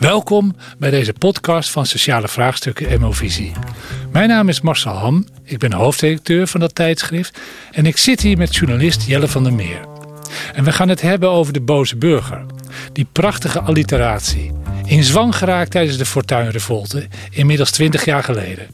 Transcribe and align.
Welkom 0.00 0.56
bij 0.78 0.90
deze 0.90 1.12
podcast 1.12 1.70
van 1.70 1.86
Sociale 1.86 2.28
Vraagstukken 2.28 3.00
MOVisie. 3.00 3.52
Mijn 4.12 4.28
naam 4.28 4.48
is 4.48 4.60
Marcel 4.60 4.92
Ham, 4.92 5.26
ik 5.44 5.58
ben 5.58 5.72
hoofdredacteur 5.72 6.46
van 6.46 6.60
dat 6.60 6.74
tijdschrift 6.74 7.38
en 7.72 7.86
ik 7.86 7.96
zit 7.96 8.20
hier 8.20 8.36
met 8.38 8.56
journalist 8.56 9.06
Jelle 9.06 9.28
van 9.28 9.42
der 9.42 9.52
Meer. 9.52 9.80
En 10.54 10.64
we 10.64 10.72
gaan 10.72 10.88
het 10.88 11.00
hebben 11.00 11.30
over 11.30 11.52
de 11.52 11.60
boze 11.60 11.96
burger. 11.96 12.44
Die 12.92 13.06
prachtige 13.12 13.60
alliteratie. 13.60 14.52
In 14.84 15.04
zwang 15.04 15.36
geraakt 15.36 15.70
tijdens 15.70 15.96
de 15.96 16.06
Fortuinrevolte, 16.06 17.06
inmiddels 17.30 17.70
20 17.70 18.04
jaar 18.04 18.24
geleden. 18.24 18.66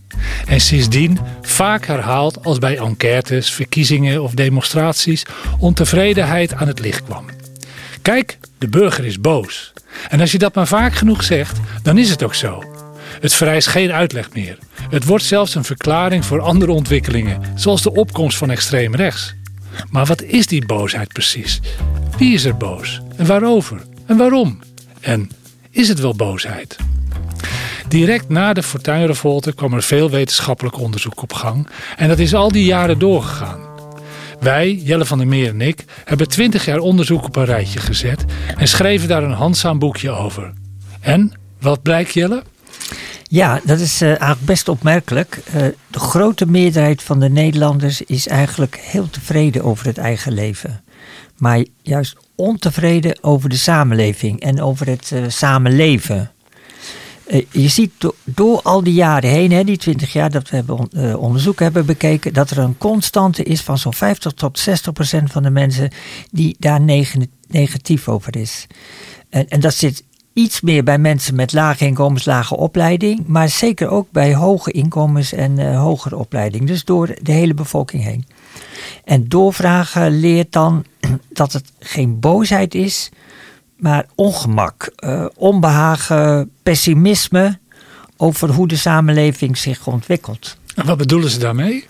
En 0.46 0.60
sindsdien 0.60 1.18
vaak 1.42 1.86
herhaald 1.86 2.44
als 2.44 2.58
bij 2.58 2.78
enquêtes, 2.78 3.50
verkiezingen 3.50 4.22
of 4.22 4.32
demonstraties 4.32 5.26
ontevredenheid 5.58 6.54
aan 6.54 6.66
het 6.66 6.80
licht 6.80 7.04
kwam. 7.04 7.35
Kijk, 8.06 8.38
de 8.58 8.68
burger 8.68 9.04
is 9.04 9.20
boos. 9.20 9.72
En 10.08 10.20
als 10.20 10.32
je 10.32 10.38
dat 10.38 10.54
maar 10.54 10.66
vaak 10.66 10.94
genoeg 10.94 11.22
zegt, 11.22 11.58
dan 11.82 11.98
is 11.98 12.10
het 12.10 12.22
ook 12.22 12.34
zo. 12.34 12.62
Het 13.20 13.34
vereist 13.34 13.68
geen 13.68 13.92
uitleg 13.92 14.32
meer. 14.32 14.58
Het 14.90 15.04
wordt 15.04 15.24
zelfs 15.24 15.54
een 15.54 15.64
verklaring 15.64 16.24
voor 16.24 16.40
andere 16.40 16.72
ontwikkelingen, 16.72 17.40
zoals 17.54 17.82
de 17.82 17.92
opkomst 17.92 18.38
van 18.38 18.50
extreem 18.50 18.94
rechts. 18.94 19.34
Maar 19.90 20.06
wat 20.06 20.22
is 20.22 20.46
die 20.46 20.66
boosheid 20.66 21.12
precies? 21.12 21.60
Wie 22.18 22.34
is 22.34 22.44
er 22.44 22.56
boos? 22.56 23.00
En 23.16 23.26
waarover? 23.26 23.82
En 24.06 24.16
waarom? 24.16 24.60
En 25.00 25.30
is 25.70 25.88
het 25.88 26.00
wel 26.00 26.14
boosheid? 26.14 26.76
Direct 27.88 28.28
na 28.28 28.52
de 28.52 28.62
Fortuynrevolte 28.62 29.54
kwam 29.54 29.72
er 29.72 29.82
veel 29.82 30.10
wetenschappelijk 30.10 30.78
onderzoek 30.78 31.22
op 31.22 31.32
gang 31.32 31.68
en 31.96 32.08
dat 32.08 32.18
is 32.18 32.34
al 32.34 32.52
die 32.52 32.64
jaren 32.64 32.98
doorgegaan. 32.98 33.65
Wij, 34.40 34.74
Jelle 34.74 35.04
van 35.04 35.18
der 35.18 35.26
Meer 35.26 35.48
en 35.48 35.60
ik, 35.60 35.84
hebben 36.04 36.28
twintig 36.28 36.64
jaar 36.64 36.78
onderzoek 36.78 37.24
op 37.24 37.36
een 37.36 37.44
rijtje 37.44 37.80
gezet 37.80 38.24
en 38.56 38.68
schreven 38.68 39.08
daar 39.08 39.22
een 39.22 39.32
handzaam 39.32 39.78
boekje 39.78 40.10
over. 40.10 40.52
En, 41.00 41.32
wat 41.60 41.82
blijkt 41.82 42.12
Jelle? 42.12 42.42
Ja, 43.22 43.60
dat 43.64 43.80
is 43.80 44.02
uh, 44.02 44.08
eigenlijk 44.08 44.40
best 44.40 44.68
opmerkelijk. 44.68 45.38
Uh, 45.46 45.62
de 45.90 45.98
grote 45.98 46.46
meerderheid 46.46 47.02
van 47.02 47.20
de 47.20 47.28
Nederlanders 47.28 48.02
is 48.02 48.28
eigenlijk 48.28 48.76
heel 48.76 49.10
tevreden 49.10 49.64
over 49.64 49.86
het 49.86 49.98
eigen 49.98 50.32
leven. 50.32 50.84
Maar 51.36 51.64
juist 51.82 52.16
ontevreden 52.34 53.18
over 53.20 53.48
de 53.48 53.56
samenleving 53.56 54.40
en 54.40 54.62
over 54.62 54.86
het 54.86 55.10
uh, 55.14 55.24
samenleven. 55.28 56.30
Je 57.50 57.68
ziet 57.68 57.92
do 57.98 58.14
door 58.24 58.62
al 58.62 58.82
die 58.82 58.94
jaren 58.94 59.30
heen, 59.30 59.52
hè, 59.52 59.64
die 59.64 59.76
20 59.76 60.12
jaar 60.12 60.30
dat 60.30 60.50
we 60.50 60.56
hebben 60.56 60.78
on 60.78 61.16
onderzoek 61.16 61.58
hebben 61.58 61.86
bekeken, 61.86 62.32
dat 62.32 62.50
er 62.50 62.58
een 62.58 62.78
constante 62.78 63.42
is 63.42 63.60
van 63.60 63.78
zo'n 63.78 63.94
50 63.94 64.32
tot 64.32 64.58
60 64.58 64.92
procent 64.92 65.32
van 65.32 65.42
de 65.42 65.50
mensen 65.50 65.90
die 66.30 66.56
daar 66.58 66.80
neg 66.80 67.14
negatief 67.48 68.08
over 68.08 68.36
is. 68.36 68.66
En, 69.30 69.48
en 69.48 69.60
dat 69.60 69.74
zit 69.74 70.04
iets 70.36 70.60
meer 70.60 70.84
bij 70.84 70.98
mensen 70.98 71.34
met 71.34 71.52
lage 71.52 71.86
inkomens, 71.86 72.24
lage 72.24 72.56
opleiding, 72.56 73.26
maar 73.26 73.48
zeker 73.48 73.88
ook 73.88 74.06
bij 74.10 74.34
hoge 74.34 74.70
inkomens 74.70 75.32
en 75.32 75.58
uh, 75.58 75.80
hogere 75.80 76.16
opleiding. 76.16 76.66
Dus 76.66 76.84
door 76.84 77.16
de 77.22 77.32
hele 77.32 77.54
bevolking 77.54 78.02
heen. 78.02 78.26
En 79.04 79.28
doorvragen 79.28 80.20
leert 80.20 80.52
dan 80.52 80.84
dat 81.28 81.52
het 81.52 81.72
geen 81.78 82.20
boosheid 82.20 82.74
is, 82.74 83.10
maar 83.76 84.06
ongemak, 84.14 84.90
uh, 85.04 85.26
onbehagen, 85.34 86.50
pessimisme 86.62 87.58
over 88.16 88.50
hoe 88.50 88.68
de 88.68 88.76
samenleving 88.76 89.58
zich 89.58 89.86
ontwikkelt. 89.86 90.56
En 90.74 90.86
wat 90.86 90.96
bedoelen 90.98 91.30
ze 91.30 91.38
daarmee? 91.38 91.86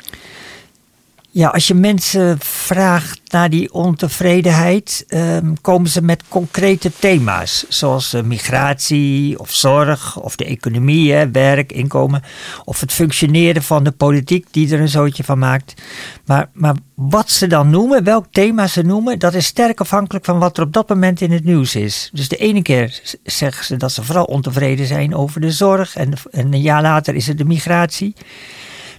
Ja, 1.36 1.48
als 1.48 1.66
je 1.66 1.74
mensen 1.74 2.38
vraagt 2.40 3.20
naar 3.26 3.50
die 3.50 3.72
ontevredenheid, 3.72 5.04
um, 5.08 5.60
komen 5.60 5.90
ze 5.90 6.02
met 6.02 6.22
concrete 6.28 6.92
thema's. 6.98 7.64
Zoals 7.68 8.14
uh, 8.14 8.22
migratie 8.22 9.38
of 9.38 9.50
zorg 9.50 10.20
of 10.20 10.36
de 10.36 10.44
economie, 10.44 11.26
werk, 11.26 11.72
inkomen. 11.72 12.22
Of 12.64 12.80
het 12.80 12.92
functioneren 12.92 13.62
van 13.62 13.84
de 13.84 13.90
politiek 13.90 14.46
die 14.50 14.72
er 14.72 14.80
een 14.80 14.88
zootje 14.88 15.24
van 15.24 15.38
maakt. 15.38 15.82
Maar, 16.26 16.48
maar 16.52 16.74
wat 16.94 17.30
ze 17.30 17.46
dan 17.46 17.70
noemen, 17.70 18.04
welk 18.04 18.26
thema 18.30 18.66
ze 18.66 18.82
noemen, 18.82 19.18
dat 19.18 19.34
is 19.34 19.46
sterk 19.46 19.80
afhankelijk 19.80 20.24
van 20.24 20.38
wat 20.38 20.56
er 20.56 20.64
op 20.64 20.72
dat 20.72 20.88
moment 20.88 21.20
in 21.20 21.32
het 21.32 21.44
nieuws 21.44 21.74
is. 21.74 22.10
Dus 22.12 22.28
de 22.28 22.36
ene 22.36 22.62
keer 22.62 23.00
zeggen 23.24 23.64
ze 23.64 23.76
dat 23.76 23.92
ze 23.92 24.04
vooral 24.04 24.24
ontevreden 24.24 24.86
zijn 24.86 25.14
over 25.14 25.40
de 25.40 25.50
zorg. 25.50 25.96
En 25.96 26.12
een 26.30 26.60
jaar 26.60 26.82
later 26.82 27.14
is 27.14 27.26
het 27.26 27.38
de 27.38 27.44
migratie. 27.44 28.14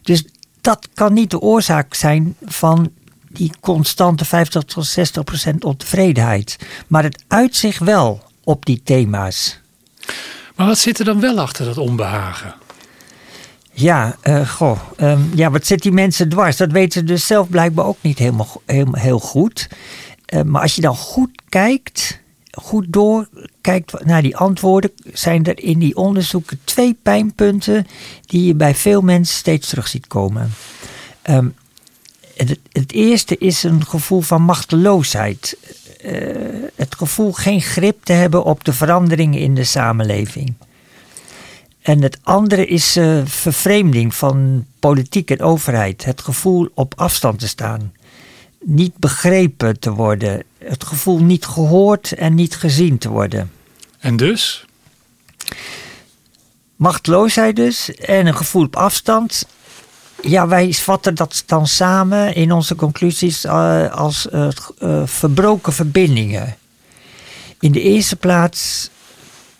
Dus 0.02 0.25
dat 0.68 0.88
kan 0.94 1.14
niet 1.14 1.32
de 1.32 1.40
oorzaak 1.40 1.94
zijn 1.94 2.36
van 2.46 2.92
die 3.30 3.52
constante 3.60 4.26
50 4.26 4.64
tot 4.64 4.86
60 4.86 5.24
procent 5.24 5.64
ontevredenheid. 5.64 6.58
Maar 6.88 7.04
het 7.04 7.24
uit 7.28 7.56
zich 7.56 7.80
wel 7.80 8.24
op 8.44 8.66
die 8.66 8.82
thema's. 8.84 9.60
Maar 10.56 10.68
wat 10.68 10.78
zit 10.78 11.00
er 11.00 11.06
dan 11.06 11.20
wel 11.20 11.40
achter 11.40 11.66
dat 11.66 11.78
onbehagen? 11.78 12.56
Ja, 13.72 14.16
uh, 14.24 14.50
goh. 14.50 14.80
Um, 14.98 15.32
ja, 15.36 15.52
wat 15.52 15.66
zit 15.66 15.82
die 15.82 15.92
mensen 15.92 16.30
dwars? 16.30 16.58
Dat 16.58 16.72
weten 16.72 17.00
ze 17.00 17.06
dus 17.06 17.28
zelf 17.28 17.50
blijkbaar 17.50 17.86
ook 17.86 18.02
niet 18.02 18.18
helemaal, 18.18 18.62
heel, 18.66 18.88
heel 18.92 19.20
goed. 19.20 19.68
Uh, 20.34 20.42
maar 20.42 20.62
als 20.62 20.76
je 20.76 20.82
dan 20.82 20.96
goed 20.96 21.42
kijkt, 21.50 22.20
goed 22.59 22.85
doorkijkt 22.90 24.06
naar 24.06 24.22
die 24.22 24.38
antwoorden, 24.38 24.91
zijn 25.13 25.45
er 25.45 25.59
in 25.59 25.79
die 25.79 25.95
onderzoeken 25.95 26.59
twee 26.63 26.97
pijnpunten 27.03 27.88
die 28.25 28.45
je 28.45 28.56
bij 28.56 28.75
veel 28.75 29.01
mensen 29.01 29.35
steeds 29.35 29.69
terug 29.69 29.88
ziet 29.88 30.07
komen. 30.07 30.51
Um, 31.29 31.56
het, 32.72 32.91
eerste 32.91 33.38
is 33.38 33.63
een 33.63 33.85
gevoel 33.85 34.22
van 34.22 34.41
machteloosheid. 34.41 35.57
Uh, 36.06 36.12
het 36.75 36.95
gevoel 36.95 37.31
geen 37.34 37.62
grip 37.62 38.03
te 38.03 38.13
hebben 38.13 38.44
op 38.44 38.63
de 38.63 38.74
veranderingen 38.74 39.39
in 39.39 39.56
de 39.56 39.63
samenleving. 39.63 40.53
En 41.81 42.01
het 42.01 42.19
andere 42.24 42.66
is 42.66 42.97
uh, 42.97 43.22
vervreemding 43.25 44.16
van 44.16 44.66
politiek 44.79 45.31
en 45.31 45.41
overheid. 45.41 46.06
Het 46.06 46.22
gevoel 46.22 46.69
op 46.74 46.94
afstand 46.97 47.39
te 47.39 47.47
staan. 47.47 47.91
Niet 48.70 48.98
begrepen 48.98 49.80
te 49.80 49.92
worden 49.92 50.44
het 50.58 50.84
gevoel 50.84 51.20
niet 51.20 51.46
gehoord 51.46 52.12
en 52.12 52.36
niet 52.36 52.56
gezien 52.56 52.98
te 52.98 53.10
worden. 53.10 53.52
En 54.00 54.18
dus? 54.18 54.66
Machteloosheid 56.76 57.56
dus 57.56 57.96
en 57.96 58.28
een 58.28 58.36
gevoel 58.36 58.64
op 58.64 58.76
afstand. 58.76 59.48
Ja, 60.22 60.48
wij 60.48 60.74
vatten 60.74 61.16
dat 61.16 61.44
dan 61.46 61.68
samen 61.68 62.36
in 62.36 62.52
onze 62.52 62.76
conclusies 62.76 63.46
uh, 63.46 63.92
als 63.92 64.28
uh, 64.34 64.48
uh, 64.80 65.02
verbroken 65.06 65.74
verbindingen. 65.74 66.58
In 67.60 67.72
de 67.72 67.82
eerste 67.82 68.16
plaats 68.16 68.90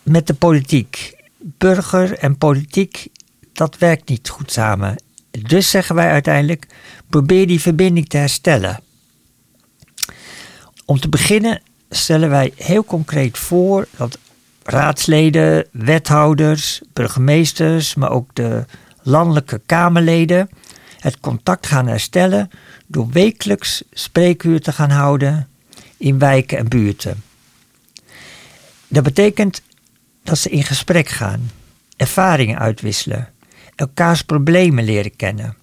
met 0.02 0.26
de 0.26 0.34
politiek. 0.34 1.16
Burger 1.38 2.18
en 2.18 2.38
politiek, 2.38 3.08
dat 3.52 3.78
werkt 3.78 4.08
niet 4.08 4.28
goed 4.28 4.52
samen. 4.52 5.02
Dus 5.30 5.70
zeggen 5.70 5.94
wij 5.94 6.10
uiteindelijk, 6.10 6.66
probeer 7.08 7.46
die 7.46 7.60
verbinding 7.60 8.08
te 8.08 8.16
herstellen. 8.16 8.80
Om 10.88 11.00
te 11.00 11.08
beginnen 11.08 11.62
stellen 11.90 12.30
wij 12.30 12.52
heel 12.56 12.84
concreet 12.84 13.38
voor 13.38 13.88
dat 13.96 14.18
raadsleden, 14.62 15.66
wethouders, 15.72 16.80
burgemeesters, 16.92 17.94
maar 17.94 18.10
ook 18.10 18.34
de 18.34 18.64
landelijke 19.02 19.60
Kamerleden 19.66 20.48
het 20.98 21.20
contact 21.20 21.66
gaan 21.66 21.86
herstellen 21.86 22.50
door 22.86 23.08
wekelijks 23.10 23.82
spreekuur 23.92 24.60
te 24.60 24.72
gaan 24.72 24.90
houden 24.90 25.48
in 25.96 26.18
wijken 26.18 26.58
en 26.58 26.68
buurten. 26.68 27.22
Dat 28.88 29.02
betekent 29.02 29.62
dat 30.22 30.38
ze 30.38 30.50
in 30.50 30.64
gesprek 30.64 31.08
gaan, 31.08 31.50
ervaringen 31.96 32.58
uitwisselen, 32.58 33.28
elkaars 33.74 34.22
problemen 34.22 34.84
leren 34.84 35.16
kennen. 35.16 35.56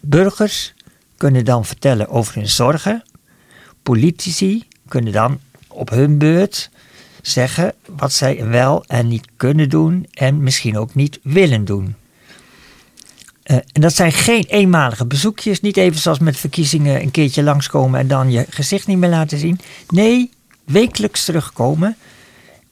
Burgers 0.00 0.74
kunnen 1.16 1.44
dan 1.44 1.64
vertellen 1.64 2.08
over 2.08 2.34
hun 2.34 2.48
zorgen, 2.48 3.04
Politici 3.86 4.62
kunnen 4.88 5.12
dan 5.12 5.40
op 5.68 5.90
hun 5.90 6.18
beurt 6.18 6.70
zeggen 7.22 7.74
wat 7.96 8.12
zij 8.12 8.46
wel 8.46 8.84
en 8.86 9.08
niet 9.08 9.26
kunnen 9.36 9.68
doen 9.68 10.06
en 10.12 10.42
misschien 10.42 10.78
ook 10.78 10.94
niet 10.94 11.18
willen 11.22 11.64
doen. 11.64 11.94
Uh, 13.44 13.56
en 13.56 13.80
dat 13.80 13.94
zijn 13.94 14.12
geen 14.12 14.44
eenmalige 14.44 15.06
bezoekjes, 15.06 15.60
niet 15.60 15.76
even 15.76 16.00
zoals 16.00 16.18
met 16.18 16.36
verkiezingen 16.36 17.00
een 17.00 17.10
keertje 17.10 17.42
langskomen 17.42 18.00
en 18.00 18.08
dan 18.08 18.30
je 18.30 18.46
gezicht 18.50 18.86
niet 18.86 18.98
meer 18.98 19.10
laten 19.10 19.38
zien. 19.38 19.60
Nee, 19.88 20.30
wekelijks 20.64 21.24
terugkomen, 21.24 21.96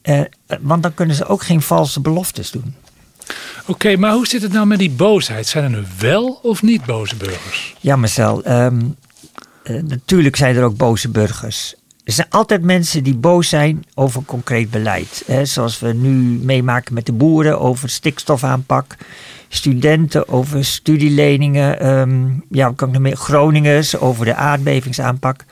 uh, 0.02 0.20
want 0.60 0.82
dan 0.82 0.94
kunnen 0.94 1.16
ze 1.16 1.26
ook 1.26 1.42
geen 1.42 1.62
valse 1.62 2.00
beloftes 2.00 2.50
doen. 2.50 2.74
Oké, 3.60 3.70
okay, 3.70 3.94
maar 3.94 4.12
hoe 4.12 4.26
zit 4.26 4.42
het 4.42 4.52
nou 4.52 4.66
met 4.66 4.78
die 4.78 4.90
boosheid? 4.90 5.46
Zijn 5.46 5.64
er 5.64 5.70
nu 5.70 5.84
wel 5.98 6.40
of 6.42 6.62
niet 6.62 6.84
boze 6.84 7.16
burgers? 7.16 7.74
Ja, 7.80 7.96
Marcel. 7.96 8.48
Um, 8.48 8.96
uh, 9.64 9.82
natuurlijk 9.82 10.36
zijn 10.36 10.56
er 10.56 10.64
ook 10.64 10.76
boze 10.76 11.08
burgers. 11.08 11.74
Er 12.04 12.12
zijn 12.12 12.30
altijd 12.30 12.62
mensen 12.62 13.02
die 13.02 13.14
boos 13.14 13.48
zijn 13.48 13.84
over 13.94 14.22
concreet 14.24 14.70
beleid. 14.70 15.22
Hè, 15.26 15.44
zoals 15.44 15.80
we 15.80 15.92
nu 15.92 16.10
meemaken 16.44 16.94
met 16.94 17.06
de 17.06 17.12
boeren 17.12 17.60
over 17.60 17.88
stikstofaanpak. 17.88 18.96
Studenten 19.48 20.28
over 20.28 20.64
studieleningen. 20.64 21.86
Um, 21.86 22.44
ja, 22.50 22.72
kan 22.76 22.94
ik 22.94 22.98
meer? 22.98 23.16
Groningers 23.16 23.96
over 23.96 24.24
de 24.24 24.34
aardbevingsaanpak. 24.34 25.44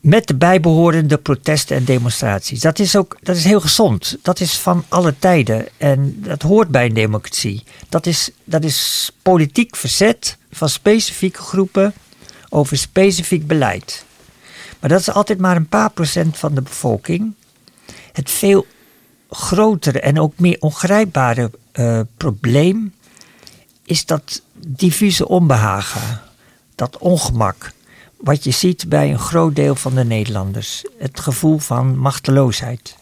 Met 0.00 0.26
de 0.26 0.34
bijbehorende 0.34 1.18
protesten 1.18 1.76
en 1.76 1.84
demonstraties. 1.84 2.60
Dat 2.60 2.78
is 2.78 2.96
ook 2.96 3.16
dat 3.22 3.36
is 3.36 3.44
heel 3.44 3.60
gezond. 3.60 4.18
Dat 4.22 4.40
is 4.40 4.58
van 4.58 4.84
alle 4.88 5.14
tijden. 5.18 5.66
En 5.76 6.16
dat 6.22 6.42
hoort 6.42 6.68
bij 6.68 6.86
een 6.86 6.94
democratie. 6.94 7.64
Dat 7.88 8.06
is, 8.06 8.30
dat 8.44 8.64
is 8.64 9.10
politiek 9.22 9.76
verzet 9.76 10.36
van 10.50 10.68
specifieke 10.68 11.40
groepen 11.40 11.94
over 12.56 12.76
specifiek 12.76 13.46
beleid. 13.46 14.04
Maar 14.80 14.90
dat 14.90 15.00
is 15.00 15.10
altijd 15.10 15.38
maar 15.38 15.56
een 15.56 15.68
paar 15.68 15.90
procent 15.90 16.38
van 16.38 16.54
de 16.54 16.62
bevolking. 16.62 17.34
Het 18.12 18.30
veel 18.30 18.66
grotere 19.30 20.00
en 20.00 20.20
ook 20.20 20.32
meer 20.38 20.56
ongrijpbare 20.60 21.50
uh, 21.72 22.00
probleem 22.16 22.94
is 23.84 24.06
dat 24.06 24.42
diffuse 24.66 25.28
onbehagen, 25.28 26.20
dat 26.74 26.98
ongemak, 26.98 27.72
wat 28.16 28.44
je 28.44 28.50
ziet 28.50 28.88
bij 28.88 29.10
een 29.10 29.18
groot 29.18 29.56
deel 29.56 29.74
van 29.74 29.94
de 29.94 30.04
Nederlanders. 30.04 30.84
Het 30.98 31.20
gevoel 31.20 31.58
van 31.58 31.98
machteloosheid. 31.98 32.96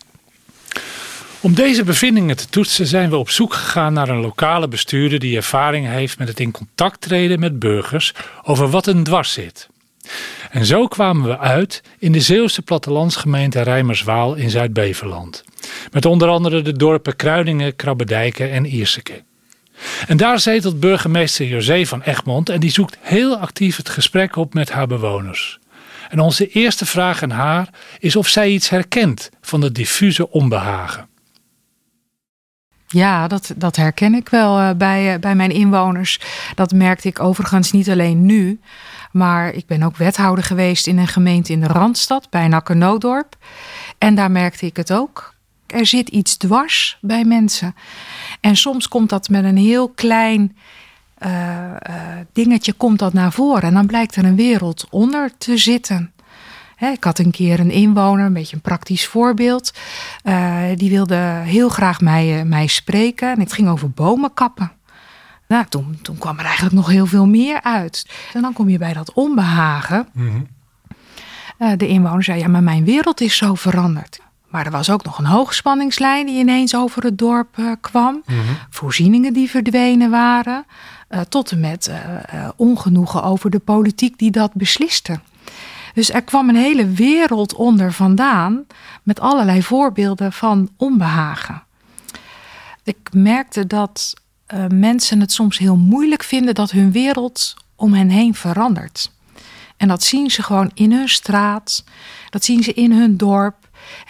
Om 1.44 1.55
deze 1.55 1.85
bevindingen 1.85 2.37
te 2.37 2.49
toetsen 2.49 2.87
zijn 2.87 3.11
we 3.11 3.17
op 3.17 3.31
zoek 3.31 3.55
gegaan 3.55 3.93
naar 3.93 4.08
een 4.08 4.20
lokale 4.20 4.69
bestuurder 4.69 5.19
die 5.19 5.37
ervaring 5.37 5.87
heeft 5.87 6.19
met 6.19 6.29
het 6.29 6.41
in 6.41 6.50
contact 6.50 7.00
treden 7.00 7.41
met 7.41 7.58
burgers 7.58 8.14
over 8.43 8.70
wat 8.70 8.87
een 8.87 9.05
dwars 9.05 9.32
zit. 9.32 9.69
En 10.50 10.64
zo 10.64 10.87
kwamen 10.87 11.29
we 11.29 11.38
uit 11.38 11.82
in 11.99 12.12
de 12.12 12.20
Zeeuwse 12.20 12.62
plattelandsgemeente 12.62 13.61
Rijmerswaal 13.61 14.35
in 14.35 14.50
Zuid-Beverland. 14.50 15.44
Met 15.93 16.05
onder 16.05 16.29
andere 16.29 16.62
de 16.62 16.73
dorpen 16.73 17.17
Kruidingen, 17.17 17.76
Krabbedijken 17.76 18.50
en 18.50 18.64
Ierseke. 18.64 19.23
En 20.06 20.17
daar 20.17 20.41
zetelt 20.41 20.81
burgemeester 20.81 21.46
José 21.46 21.85
van 21.85 22.02
Egmond 22.02 22.49
en 22.49 22.61
die 22.61 22.70
zoekt 22.70 22.99
heel 23.00 23.37
actief 23.37 23.76
het 23.76 23.88
gesprek 23.88 24.37
op 24.37 24.55
met 24.55 24.70
haar 24.70 24.87
bewoners. 24.87 25.58
En 26.08 26.20
onze 26.20 26.49
eerste 26.49 26.87
vraag 26.87 27.23
aan 27.23 27.31
haar 27.31 27.69
is 27.99 28.17
of 28.17 28.29
zij 28.29 28.50
iets 28.50 28.69
herkent 28.69 29.31
van 29.41 29.62
het 29.62 29.75
diffuse 29.75 30.31
onbehagen. 30.31 31.12
Ja, 32.94 33.29
dat, 33.29 33.52
dat 33.56 33.76
herken 33.76 34.14
ik 34.14 34.29
wel 34.29 34.61
uh, 34.61 34.70
bij, 34.76 35.14
uh, 35.14 35.20
bij 35.20 35.35
mijn 35.35 35.50
inwoners. 35.50 36.20
Dat 36.55 36.73
merkte 36.73 37.08
ik 37.08 37.20
overigens 37.20 37.73
niet 37.73 37.91
alleen 37.91 38.26
nu. 38.26 38.61
Maar 39.12 39.52
ik 39.52 39.67
ben 39.67 39.82
ook 39.82 39.96
wethouder 39.96 40.44
geweest 40.44 40.87
in 40.87 40.99
een 40.99 41.08
gemeente 41.08 41.52
in 41.52 41.61
de 41.61 41.67
Randstad, 41.67 42.31
bij 42.31 42.49
Nakkernoodorp. 42.49 43.37
En 43.99 44.14
daar 44.14 44.31
merkte 44.31 44.67
ik 44.67 44.76
het 44.76 44.93
ook. 44.93 45.35
Er 45.67 45.87
zit 45.87 46.08
iets 46.08 46.37
dwars 46.37 46.99
bij 47.00 47.25
mensen. 47.25 47.75
En 48.41 48.56
soms 48.56 48.88
komt 48.88 49.08
dat 49.08 49.29
met 49.29 49.44
een 49.44 49.56
heel 49.56 49.88
klein 49.88 50.56
uh, 51.26 51.31
dingetje 52.32 52.73
komt 52.73 52.99
dat 52.99 53.12
naar 53.12 53.32
voren. 53.32 53.62
En 53.62 53.75
dan 53.75 53.87
blijkt 53.87 54.17
er 54.17 54.25
een 54.25 54.37
wereld 54.37 54.87
onder 54.91 55.31
te 55.38 55.56
zitten. 55.56 56.13
Ik 56.78 57.04
had 57.04 57.18
een 57.18 57.30
keer 57.30 57.60
een 57.60 57.70
inwoner, 57.70 58.26
een 58.26 58.32
beetje 58.32 58.56
een 58.56 58.62
praktisch 58.62 59.06
voorbeeld. 59.06 59.72
Uh, 60.24 60.62
die 60.74 60.90
wilde 60.90 61.16
heel 61.44 61.68
graag 61.68 62.00
mij, 62.00 62.44
mij 62.44 62.66
spreken. 62.66 63.30
En 63.30 63.40
het 63.40 63.52
ging 63.52 63.68
over 63.68 63.90
bomen 63.90 64.34
kappen. 64.34 64.72
Nou, 65.48 65.64
toen, 65.68 65.98
toen 66.02 66.18
kwam 66.18 66.38
er 66.38 66.44
eigenlijk 66.44 66.74
nog 66.74 66.88
heel 66.88 67.06
veel 67.06 67.26
meer 67.26 67.62
uit. 67.62 68.06
En 68.32 68.42
dan 68.42 68.52
kom 68.52 68.68
je 68.68 68.78
bij 68.78 68.92
dat 68.92 69.12
onbehagen. 69.12 70.08
Mm 70.12 70.46
de 71.76 71.86
inwoner 71.86 72.22
zei: 72.22 72.38
Ja, 72.38 72.48
maar 72.48 72.62
mijn 72.62 72.84
wereld 72.84 73.20
is 73.20 73.36
zo 73.36 73.54
veranderd. 73.54 74.20
Maar 74.48 74.64
er 74.64 74.70
was 74.70 74.90
ook 74.90 75.04
nog 75.04 75.18
een 75.18 75.24
hoogspanningslijn 75.24 76.26
die 76.26 76.38
ineens 76.38 76.76
over 76.76 77.02
het 77.02 77.18
dorp 77.18 77.76
kwam. 77.80 78.14
Mm 78.14 78.22
-hmm. 78.34 78.56
Voorzieningen 78.70 79.32
die 79.32 79.50
verdwenen 79.50 80.10
waren. 80.10 80.66
Tot 81.28 81.50
en 81.50 81.60
met 81.60 81.90
ongenoegen 82.56 83.22
over 83.22 83.50
de 83.50 83.58
politiek 83.58 84.18
die 84.18 84.30
dat 84.30 84.54
besliste. 84.54 85.20
Dus 85.94 86.11
er 86.11 86.23
kwam 86.23 86.49
een 86.49 86.56
hele 86.56 86.87
wereld 86.87 87.55
onder 87.55 87.93
vandaan. 87.93 88.67
Met 89.02 89.20
allerlei 89.20 89.62
voorbeelden 89.62 90.32
van 90.32 90.69
onbehagen. 90.76 91.62
Ik 92.85 93.08
merkte 93.12 93.67
dat 93.67 94.14
mensen 94.69 95.20
het 95.20 95.32
soms 95.32 95.58
heel 95.58 95.76
moeilijk 95.76 96.23
vinden 96.23 96.55
dat 96.55 96.70
hun 96.70 96.93
wereld 96.93 97.55
om 97.76 97.93
hen 97.93 98.08
heen 98.08 98.35
verandert. 98.35 99.12
En 99.76 99.88
dat 99.88 100.02
zien 100.02 100.31
ze 100.31 100.43
gewoon 100.43 100.70
in 100.75 100.93
hun 100.93 101.08
straat. 101.08 101.85
Dat 102.31 102.44
zien 102.44 102.62
ze 102.62 102.73
in 102.73 102.93
hun 102.93 103.17
dorp. 103.17 103.63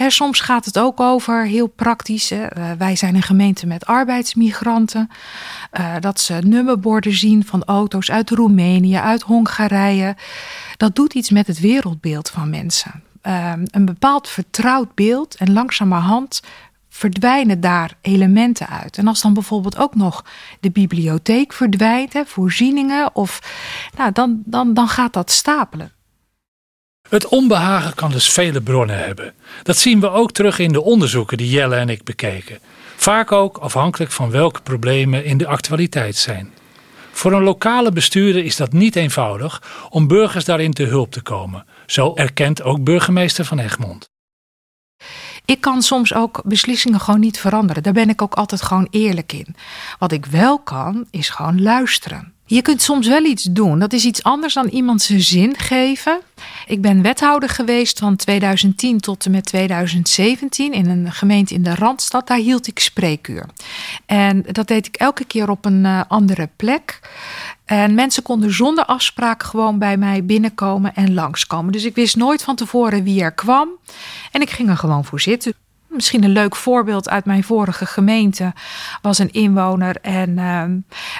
Soms 0.08 0.40
gaat 0.40 0.64
het 0.64 0.78
ook 0.78 1.00
over, 1.00 1.46
heel 1.46 1.66
praktisch, 1.66 2.32
uh, 2.32 2.46
wij 2.78 2.96
zijn 2.96 3.14
een 3.14 3.22
gemeente 3.22 3.66
met 3.66 3.86
arbeidsmigranten, 3.86 5.10
uh, 5.72 5.94
dat 6.00 6.20
ze 6.20 6.34
nummerborden 6.34 7.12
zien 7.14 7.44
van 7.46 7.64
auto's 7.64 8.10
uit 8.10 8.30
Roemenië, 8.30 8.96
uit 8.96 9.22
Hongarije. 9.22 10.16
Dat 10.76 10.94
doet 10.94 11.14
iets 11.14 11.30
met 11.30 11.46
het 11.46 11.60
wereldbeeld 11.60 12.30
van 12.30 12.50
mensen. 12.50 13.02
Uh, 13.22 13.52
een 13.70 13.84
bepaald 13.84 14.28
vertrouwd 14.28 14.94
beeld 14.94 15.34
en 15.34 15.52
langzamerhand 15.52 16.42
verdwijnen 16.88 17.60
daar 17.60 17.96
elementen 18.00 18.68
uit. 18.68 18.98
En 18.98 19.06
als 19.06 19.20
dan 19.20 19.34
bijvoorbeeld 19.34 19.78
ook 19.78 19.94
nog 19.94 20.24
de 20.60 20.70
bibliotheek 20.70 21.52
verdwijnt, 21.52 22.12
hè, 22.12 22.24
voorzieningen, 22.26 23.14
of, 23.14 23.40
nou, 23.96 24.12
dan, 24.12 24.42
dan, 24.44 24.74
dan 24.74 24.88
gaat 24.88 25.12
dat 25.12 25.30
stapelen. 25.30 25.92
Het 27.08 27.28
onbehagen 27.28 27.94
kan 27.94 28.10
dus 28.10 28.28
vele 28.32 28.60
bronnen 28.60 28.98
hebben. 28.98 29.34
Dat 29.62 29.76
zien 29.76 30.00
we 30.00 30.10
ook 30.10 30.32
terug 30.32 30.58
in 30.58 30.72
de 30.72 30.82
onderzoeken 30.82 31.36
die 31.36 31.50
Jelle 31.50 31.76
en 31.76 31.88
ik 31.88 32.04
bekeken. 32.04 32.58
Vaak 32.96 33.32
ook 33.32 33.56
afhankelijk 33.56 34.10
van 34.10 34.30
welke 34.30 34.62
problemen 34.62 35.24
in 35.24 35.38
de 35.38 35.46
actualiteit 35.46 36.16
zijn. 36.16 36.52
Voor 37.12 37.32
een 37.32 37.42
lokale 37.42 37.92
bestuurder 37.92 38.44
is 38.44 38.56
dat 38.56 38.72
niet 38.72 38.96
eenvoudig 38.96 39.62
om 39.90 40.06
burgers 40.06 40.44
daarin 40.44 40.72
te 40.72 40.82
hulp 40.82 41.12
te 41.12 41.22
komen. 41.22 41.66
Zo 41.86 42.14
erkent 42.14 42.62
ook 42.62 42.84
burgemeester 42.84 43.44
van 43.44 43.58
Egmond. 43.58 44.08
Ik 45.44 45.60
kan 45.60 45.82
soms 45.82 46.14
ook 46.14 46.42
beslissingen 46.44 47.00
gewoon 47.00 47.20
niet 47.20 47.40
veranderen. 47.40 47.82
Daar 47.82 47.92
ben 47.92 48.08
ik 48.08 48.22
ook 48.22 48.34
altijd 48.34 48.62
gewoon 48.62 48.88
eerlijk 48.90 49.32
in. 49.32 49.56
Wat 49.98 50.12
ik 50.12 50.26
wel 50.26 50.58
kan, 50.58 51.06
is 51.10 51.28
gewoon 51.28 51.62
luisteren. 51.62 52.33
Je 52.46 52.62
kunt 52.62 52.82
soms 52.82 53.06
wel 53.06 53.24
iets 53.24 53.42
doen. 53.42 53.78
Dat 53.78 53.92
is 53.92 54.04
iets 54.04 54.22
anders 54.22 54.54
dan 54.54 54.66
iemand 54.66 55.02
zijn 55.02 55.20
zin 55.20 55.58
geven. 55.58 56.20
Ik 56.66 56.80
ben 56.80 57.02
wethouder 57.02 57.48
geweest 57.48 57.98
van 57.98 58.16
2010 58.16 59.00
tot 59.00 59.24
en 59.24 59.30
met 59.30 59.44
2017 59.44 60.72
in 60.72 60.88
een 60.88 61.12
gemeente 61.12 61.54
in 61.54 61.62
de 61.62 61.74
Randstad. 61.74 62.26
Daar 62.26 62.38
hield 62.38 62.66
ik 62.66 62.78
spreekuur. 62.78 63.46
En 64.06 64.44
dat 64.52 64.68
deed 64.68 64.86
ik 64.86 64.96
elke 64.96 65.24
keer 65.24 65.50
op 65.50 65.64
een 65.64 65.84
uh, 65.84 66.00
andere 66.08 66.48
plek. 66.56 67.00
En 67.64 67.94
mensen 67.94 68.22
konden 68.22 68.52
zonder 68.52 68.84
afspraak 68.84 69.42
gewoon 69.42 69.78
bij 69.78 69.96
mij 69.96 70.24
binnenkomen 70.24 70.94
en 70.94 71.14
langskomen. 71.14 71.72
Dus 71.72 71.84
ik 71.84 71.94
wist 71.94 72.16
nooit 72.16 72.42
van 72.42 72.56
tevoren 72.56 73.04
wie 73.04 73.22
er 73.22 73.32
kwam. 73.32 73.68
En 74.32 74.40
ik 74.40 74.50
ging 74.50 74.68
er 74.68 74.76
gewoon 74.76 75.04
voor 75.04 75.20
zitten. 75.20 75.63
Misschien 75.94 76.24
een 76.24 76.30
leuk 76.30 76.56
voorbeeld 76.56 77.08
uit 77.08 77.24
mijn 77.24 77.44
vorige 77.44 77.86
gemeente 77.86 78.52
was 79.02 79.18
een 79.18 79.32
inwoner 79.32 79.96
en 80.00 80.30
uh, 80.30 80.62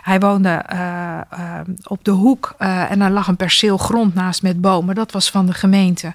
hij 0.03 0.21
woonde 0.21 0.65
uh, 0.73 1.21
uh, 1.33 1.61
op 1.85 2.05
de 2.05 2.11
hoek 2.11 2.55
en 2.59 3.01
er 3.01 3.11
lag 3.11 3.29
een 3.29 3.37
perceel 3.37 3.77
grond 3.77 4.15
naast 4.15 4.43
met 4.43 4.61
bomen. 4.61 4.95
Dat 4.95 5.13
was 5.13 5.31
van 5.31 5.47
de 5.47 5.53
gemeente. 5.53 6.15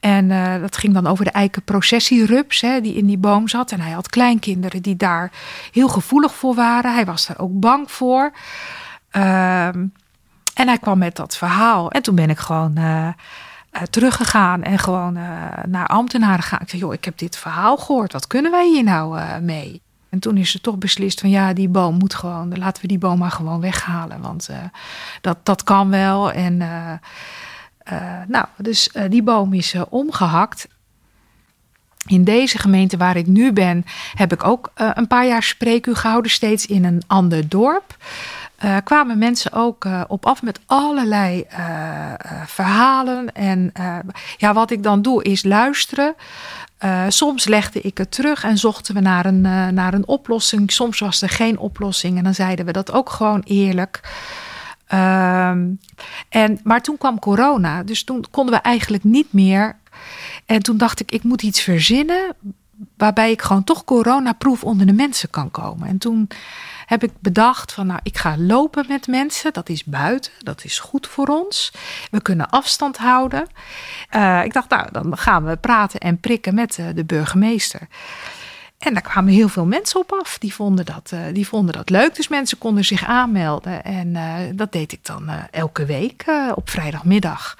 En 0.00 0.28
dat 0.60 0.76
ging 0.76 0.94
dan 0.94 1.06
over 1.06 1.24
de 1.24 1.30
eikenprocessierups 1.30 2.60
hè, 2.60 2.80
die 2.80 2.94
in 2.94 3.06
die 3.06 3.18
boom 3.18 3.48
zat. 3.48 3.72
En 3.72 3.80
hij 3.80 3.92
had 3.92 4.08
kleinkinderen 4.08 4.82
die 4.82 4.96
daar 4.96 5.30
heel 5.72 5.88
gevoelig 5.88 6.34
voor 6.34 6.54
waren. 6.54 6.94
Hij 6.94 7.04
was 7.04 7.28
er 7.28 7.38
ook 7.38 7.60
bang 7.60 7.90
voor. 7.90 8.32
Ehm, 9.10 9.84
en 10.54 10.66
hij 10.66 10.78
kwam 10.78 10.98
met 10.98 11.16
dat 11.16 11.36
verhaal. 11.36 11.90
En 11.90 12.02
toen 12.02 12.14
ben 12.14 12.30
ik 12.30 12.38
gewoon 12.38 12.78
uh, 13.72 13.82
teruggegaan 13.82 14.62
en 14.62 14.78
gewoon 14.78 15.16
uh, 15.16 15.22
naar 15.66 15.86
ambtenaren 15.86 16.42
gaan. 16.42 16.60
Ik 16.60 16.68
zei, 16.68 16.82
joh, 16.82 16.92
ik 16.92 17.04
heb 17.04 17.18
dit 17.18 17.36
verhaal 17.36 17.76
gehoord. 17.76 18.12
Wat 18.12 18.26
kunnen 18.26 18.50
wij 18.50 18.68
hier 18.68 18.84
nou 18.84 19.18
uh, 19.18 19.38
mee? 19.38 19.80
En 20.08 20.18
toen 20.18 20.36
is 20.36 20.54
er 20.54 20.60
toch 20.60 20.78
beslist 20.78 21.20
van 21.20 21.30
ja, 21.30 21.52
die 21.52 21.68
boom 21.68 21.96
moet 21.96 22.14
gewoon, 22.14 22.58
laten 22.58 22.82
we 22.82 22.88
die 22.88 22.98
boom 22.98 23.18
maar 23.18 23.30
gewoon 23.30 23.60
weghalen. 23.60 24.20
Want 24.20 24.50
dat, 25.20 25.36
dat 25.42 25.64
kan 25.64 25.90
wel. 25.90 26.32
En 26.32 26.56
nou, 28.26 28.46
dus 28.56 28.90
die 29.08 29.22
boom 29.22 29.52
is 29.52 29.74
omgehakt. 29.88 30.68
In 32.06 32.24
deze 32.24 32.58
gemeente 32.58 32.96
waar 32.96 33.16
ik 33.16 33.26
nu 33.26 33.52
ben, 33.52 33.84
heb 34.14 34.32
ik 34.32 34.44
ook 34.44 34.70
een 34.74 35.06
paar 35.06 35.26
jaar 35.26 35.42
spreekuur 35.42 35.96
gehouden, 35.96 36.30
steeds 36.30 36.66
in 36.66 36.84
een 36.84 37.02
ander 37.06 37.48
dorp 37.48 37.96
uh, 38.64 38.76
kwamen 38.84 39.18
mensen 39.18 39.52
ook 39.52 39.84
uh, 39.84 40.02
op 40.08 40.26
af 40.26 40.42
met 40.42 40.60
allerlei 40.66 41.44
uh, 41.52 42.12
verhalen. 42.46 43.32
En 43.32 43.72
ja, 44.36 44.52
wat 44.52 44.70
ik 44.70 44.82
dan 44.82 45.02
doe 45.02 45.22
is 45.22 45.44
luisteren. 45.44 46.14
soms 47.08 47.44
legde 47.44 47.80
ik 47.80 47.98
het 47.98 48.10
terug 48.10 48.44
en 48.44 48.58
zochten 48.58 48.94
we 48.94 49.00
naar 49.00 49.26
een, 49.26 49.40
naar 49.74 49.94
een 49.94 50.06
oplossing. 50.06 50.72
Soms 50.72 50.98
was 50.98 51.22
er 51.22 51.28
geen 51.28 51.58
oplossing 51.58 52.18
en 52.18 52.24
dan 52.24 52.34
zeiden 52.34 52.64
we 52.64 52.72
dat 52.72 52.92
ook 52.92 53.10
gewoon 53.10 53.42
eerlijk. 53.44 54.00
Ehm, 54.90 55.68
en, 56.28 56.60
maar 56.62 56.82
toen 56.82 56.98
kwam 56.98 57.18
corona, 57.18 57.82
dus 57.82 58.04
toen 58.04 58.24
konden 58.30 58.54
we 58.54 58.60
eigenlijk 58.60 59.04
niet 59.04 59.32
meer. 59.32 59.76
En 60.46 60.62
toen 60.62 60.76
dacht 60.76 61.00
ik, 61.00 61.10
ik 61.10 61.22
moet 61.22 61.42
iets 61.42 61.60
verzinnen 61.60 62.34
waarbij 62.96 63.30
ik 63.30 63.42
gewoon 63.42 63.64
toch 63.64 63.84
coronaproof 63.84 64.64
onder 64.64 64.86
de 64.86 64.92
mensen 64.92 65.30
kan 65.30 65.50
komen. 65.50 65.88
En 65.88 65.98
toen 65.98 66.28
heb 66.90 67.02
ik 67.02 67.12
bedacht 67.20 67.72
van 67.72 67.86
nou, 67.86 68.00
ik 68.02 68.18
ga 68.18 68.36
lopen 68.38 68.84
met 68.88 69.06
mensen. 69.06 69.52
Dat 69.52 69.68
is 69.68 69.84
buiten, 69.84 70.32
dat 70.38 70.64
is 70.64 70.78
goed 70.78 71.06
voor 71.06 71.26
ons. 71.26 71.72
We 72.10 72.22
kunnen 72.22 72.50
afstand 72.50 72.96
houden. 72.96 73.46
Uh, 74.16 74.44
ik 74.44 74.52
dacht 74.52 74.68
nou, 74.68 74.88
dan 74.92 75.18
gaan 75.18 75.44
we 75.44 75.56
praten 75.56 76.00
en 76.00 76.20
prikken 76.20 76.54
met 76.54 76.78
uh, 76.78 76.86
de 76.94 77.04
burgemeester. 77.04 77.80
En 78.78 78.92
daar 78.92 79.02
kwamen 79.02 79.32
heel 79.32 79.48
veel 79.48 79.64
mensen 79.64 80.00
op 80.00 80.12
af. 80.12 80.38
Die 80.38 80.54
vonden 80.54 80.84
dat, 80.84 81.10
uh, 81.14 81.20
die 81.32 81.48
vonden 81.48 81.74
dat 81.74 81.90
leuk. 81.90 82.14
Dus 82.14 82.28
mensen 82.28 82.58
konden 82.58 82.84
zich 82.84 83.04
aanmelden. 83.04 83.84
En 83.84 84.16
dat 84.56 84.72
deed 84.72 84.92
ik 84.92 85.06
dan 85.06 85.28
elke 85.50 85.84
week 85.84 86.24
op 86.54 86.70
vrijdagmiddag. 86.70 87.58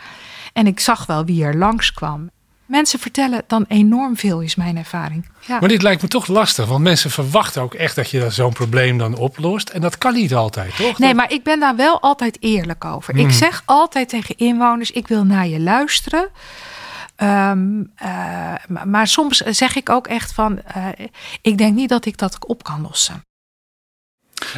En 0.53 0.67
ik 0.67 0.81
zag 0.81 1.07
wel 1.07 1.25
wie 1.25 1.45
er 1.45 1.57
langskwam. 1.57 2.31
Mensen 2.71 2.99
vertellen 2.99 3.43
dan 3.47 3.65
enorm 3.69 4.17
veel, 4.17 4.41
is 4.41 4.55
mijn 4.55 4.77
ervaring. 4.77 5.29
Ja. 5.47 5.59
Maar 5.61 5.69
dit 5.69 5.83
lijkt 5.83 6.03
me 6.03 6.09
toch 6.09 6.27
lastig, 6.27 6.67
want 6.67 6.83
mensen 6.83 7.11
verwachten 7.11 7.63
ook 7.63 7.75
echt 7.75 7.97
dat 7.97 8.11
je 8.11 8.31
zo'n 8.31 8.53
probleem 8.53 8.99
dan 8.99 9.17
oplost. 9.17 9.69
En 9.69 9.81
dat 9.81 9.99
kan 9.99 10.15
niet 10.15 10.35
altijd, 10.35 10.77
toch? 10.77 10.99
Nee, 10.99 11.15
maar 11.15 11.33
ik 11.33 11.43
ben 11.43 11.61
daar 11.61 11.77
wel 11.77 12.01
altijd 12.01 12.37
eerlijk 12.41 12.85
over. 12.85 13.15
Ik 13.15 13.21
hmm. 13.21 13.31
zeg 13.31 13.63
altijd 13.65 14.09
tegen 14.09 14.37
inwoners: 14.37 14.91
ik 14.91 15.09
wil 15.09 15.25
naar 15.25 15.47
je 15.47 15.61
luisteren. 15.61 16.29
Um, 17.17 17.93
uh, 18.03 18.55
maar 18.85 19.07
soms 19.07 19.37
zeg 19.37 19.77
ik 19.77 19.89
ook 19.89 20.07
echt 20.07 20.33
van: 20.33 20.61
uh, 20.77 20.87
ik 21.43 21.59
denk 21.59 21.75
niet 21.75 21.89
dat 21.89 22.07
ik 22.07 22.19
dat 22.19 22.47
op 22.47 22.63
kan 22.63 22.81
lossen. 22.81 23.25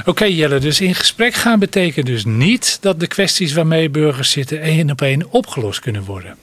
Oké 0.04 0.24
Jelle, 0.24 0.58
dus 0.58 0.80
in 0.80 0.94
gesprek 0.94 1.34
gaan 1.34 1.58
betekent 1.58 2.06
dus 2.06 2.24
niet 2.24 2.78
dat 2.80 3.00
de 3.00 3.06
kwesties 3.06 3.52
waarmee 3.52 3.90
burgers 3.90 4.30
zitten 4.30 4.60
één 4.60 4.90
op 4.90 5.00
één 5.00 5.30
opgelost 5.30 5.80
kunnen 5.80 6.04
worden. 6.04 6.36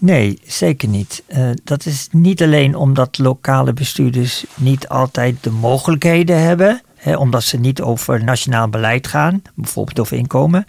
Nee, 0.00 0.38
zeker 0.44 0.88
niet. 0.88 1.22
Uh, 1.28 1.50
dat 1.64 1.86
is 1.86 2.08
niet 2.10 2.42
alleen 2.42 2.74
omdat 2.74 3.18
lokale 3.18 3.72
bestuurders 3.72 4.44
niet 4.56 4.88
altijd 4.88 5.42
de 5.42 5.50
mogelijkheden 5.50 6.42
hebben, 6.42 6.82
hè, 6.96 7.16
omdat 7.16 7.42
ze 7.42 7.56
niet 7.56 7.80
over 7.80 8.24
nationaal 8.24 8.68
beleid 8.68 9.06
gaan, 9.06 9.42
bijvoorbeeld 9.54 10.00
over 10.00 10.16
inkomen. 10.16 10.66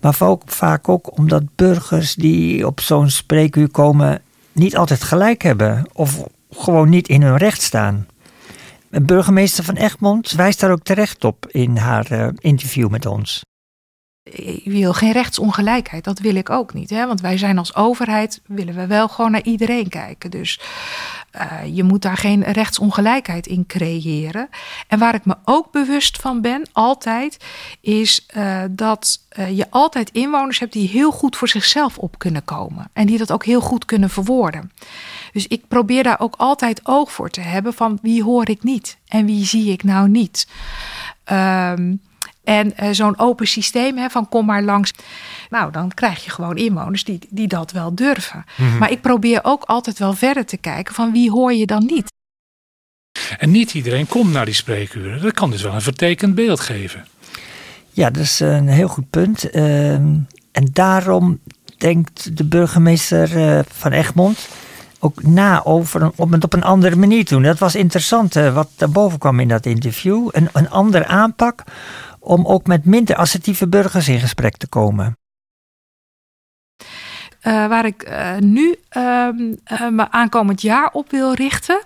Maar 0.00 0.16
vaak 0.44 0.88
ook 0.88 1.18
omdat 1.18 1.54
burgers 1.56 2.14
die 2.14 2.66
op 2.66 2.80
zo'n 2.80 3.10
spreekuur 3.10 3.70
komen 3.70 4.22
niet 4.52 4.76
altijd 4.76 5.02
gelijk 5.02 5.42
hebben 5.42 5.86
of 5.92 6.22
gewoon 6.50 6.88
niet 6.88 7.08
in 7.08 7.22
hun 7.22 7.36
recht 7.36 7.62
staan. 7.62 8.06
Burgemeester 8.88 9.64
van 9.64 9.74
Egmond 9.74 10.30
wijst 10.30 10.60
daar 10.60 10.70
ook 10.70 10.82
terecht 10.82 11.24
op 11.24 11.46
in 11.46 11.76
haar 11.76 12.12
uh, 12.12 12.28
interview 12.38 12.88
met 12.88 13.06
ons. 13.06 13.42
Ik 14.22 14.64
wil 14.64 14.92
geen 14.92 15.12
rechtsongelijkheid, 15.12 16.04
dat 16.04 16.18
wil 16.18 16.34
ik 16.34 16.50
ook 16.50 16.74
niet. 16.74 16.90
Hè? 16.90 17.06
Want 17.06 17.20
wij 17.20 17.38
zijn 17.38 17.58
als 17.58 17.74
overheid, 17.74 18.40
willen 18.46 18.74
we 18.74 18.86
wel 18.86 19.08
gewoon 19.08 19.30
naar 19.30 19.42
iedereen 19.42 19.88
kijken. 19.88 20.30
Dus 20.30 20.60
uh, 21.34 21.76
je 21.76 21.82
moet 21.82 22.02
daar 22.02 22.16
geen 22.16 22.42
rechtsongelijkheid 22.42 23.46
in 23.46 23.66
creëren. 23.66 24.48
En 24.88 24.98
waar 24.98 25.14
ik 25.14 25.24
me 25.24 25.36
ook 25.44 25.72
bewust 25.72 26.16
van 26.16 26.40
ben, 26.40 26.68
altijd, 26.72 27.36
is 27.80 28.26
uh, 28.36 28.62
dat 28.70 29.20
uh, 29.38 29.56
je 29.56 29.66
altijd 29.70 30.10
inwoners 30.10 30.58
hebt 30.58 30.72
die 30.72 30.88
heel 30.88 31.10
goed 31.10 31.36
voor 31.36 31.48
zichzelf 31.48 31.98
op 31.98 32.18
kunnen 32.18 32.44
komen. 32.44 32.90
En 32.92 33.06
die 33.06 33.18
dat 33.18 33.32
ook 33.32 33.44
heel 33.44 33.60
goed 33.60 33.84
kunnen 33.84 34.10
verwoorden. 34.10 34.72
Dus 35.32 35.46
ik 35.46 35.68
probeer 35.68 36.02
daar 36.02 36.20
ook 36.20 36.34
altijd 36.36 36.80
oog 36.82 37.12
voor 37.12 37.30
te 37.30 37.40
hebben 37.40 37.74
van 37.74 37.98
wie 38.02 38.22
hoor 38.22 38.48
ik 38.48 38.62
niet 38.62 38.98
en 39.08 39.26
wie 39.26 39.44
zie 39.44 39.72
ik 39.72 39.82
nou 39.82 40.08
niet. 40.08 40.48
Um, 41.32 42.00
en 42.44 42.72
uh, 42.82 42.88
zo'n 42.90 43.18
open 43.18 43.46
systeem 43.46 43.98
hè, 43.98 44.10
van 44.10 44.28
kom 44.28 44.46
maar 44.46 44.62
langs. 44.62 44.92
Nou, 45.50 45.72
dan 45.72 45.94
krijg 45.94 46.24
je 46.24 46.30
gewoon 46.30 46.56
inwoners 46.56 47.04
die, 47.04 47.18
die 47.28 47.48
dat 47.48 47.72
wel 47.72 47.94
durven. 47.94 48.44
Mm 48.56 48.68
-hmm. 48.68 48.78
Maar 48.78 48.90
ik 48.90 49.00
probeer 49.00 49.40
ook 49.42 49.64
altijd 49.64 49.98
wel 49.98 50.12
verder 50.12 50.46
te 50.46 50.56
kijken 50.56 50.94
van 50.94 51.12
wie 51.12 51.30
hoor 51.30 51.52
je 51.52 51.66
dan 51.66 51.84
niet. 51.86 52.12
En 53.38 53.50
niet 53.50 53.74
iedereen 53.74 54.06
komt 54.06 54.32
naar 54.32 54.44
die 54.44 54.54
spreekuren. 54.54 55.22
Dat 55.22 55.32
kan 55.32 55.50
dus 55.50 55.62
wel 55.62 55.74
een 55.74 55.82
vertekend 55.82 56.34
beeld 56.34 56.60
geven. 56.60 57.06
Ja, 57.90 58.10
dat 58.10 58.22
is 58.22 58.40
een 58.40 58.68
heel 58.68 58.88
goed 58.88 59.10
punt. 59.10 59.54
Uh, 59.54 59.92
en 59.92 60.68
daarom 60.72 61.40
denkt 61.78 62.36
de 62.36 62.44
burgemeester 62.44 63.36
uh, 63.36 63.60
van 63.68 63.92
Egmond 63.92 64.48
ook 65.00 65.22
na 65.22 65.64
over 65.64 66.02
een, 66.02 66.12
om 66.16 66.32
het 66.32 66.44
op 66.44 66.52
een 66.52 66.62
andere 66.62 66.96
manier 66.96 67.24
te 67.24 67.34
doen. 67.34 67.42
Dat 67.42 67.58
was 67.58 67.74
interessant 67.74 68.36
uh, 68.36 68.54
wat 68.54 68.70
daarboven 68.76 69.18
kwam 69.18 69.40
in 69.40 69.48
dat 69.48 69.66
interview. 69.66 70.28
Een, 70.32 70.48
een 70.52 70.70
andere 70.70 71.06
aanpak 71.06 71.64
om 72.30 72.46
ook 72.46 72.66
met 72.66 72.84
minder 72.84 73.16
assertieve 73.16 73.68
burgers 73.68 74.08
in 74.08 74.20
gesprek 74.20 74.56
te 74.56 74.68
komen? 74.68 75.18
Uh, 77.42 77.66
waar 77.68 77.84
ik 77.84 78.08
uh, 78.08 78.36
nu 78.36 78.76
uh, 78.96 79.28
me 79.90 80.10
aankomend 80.10 80.62
jaar 80.62 80.90
op 80.92 81.10
wil 81.10 81.32
richten, 81.32 81.82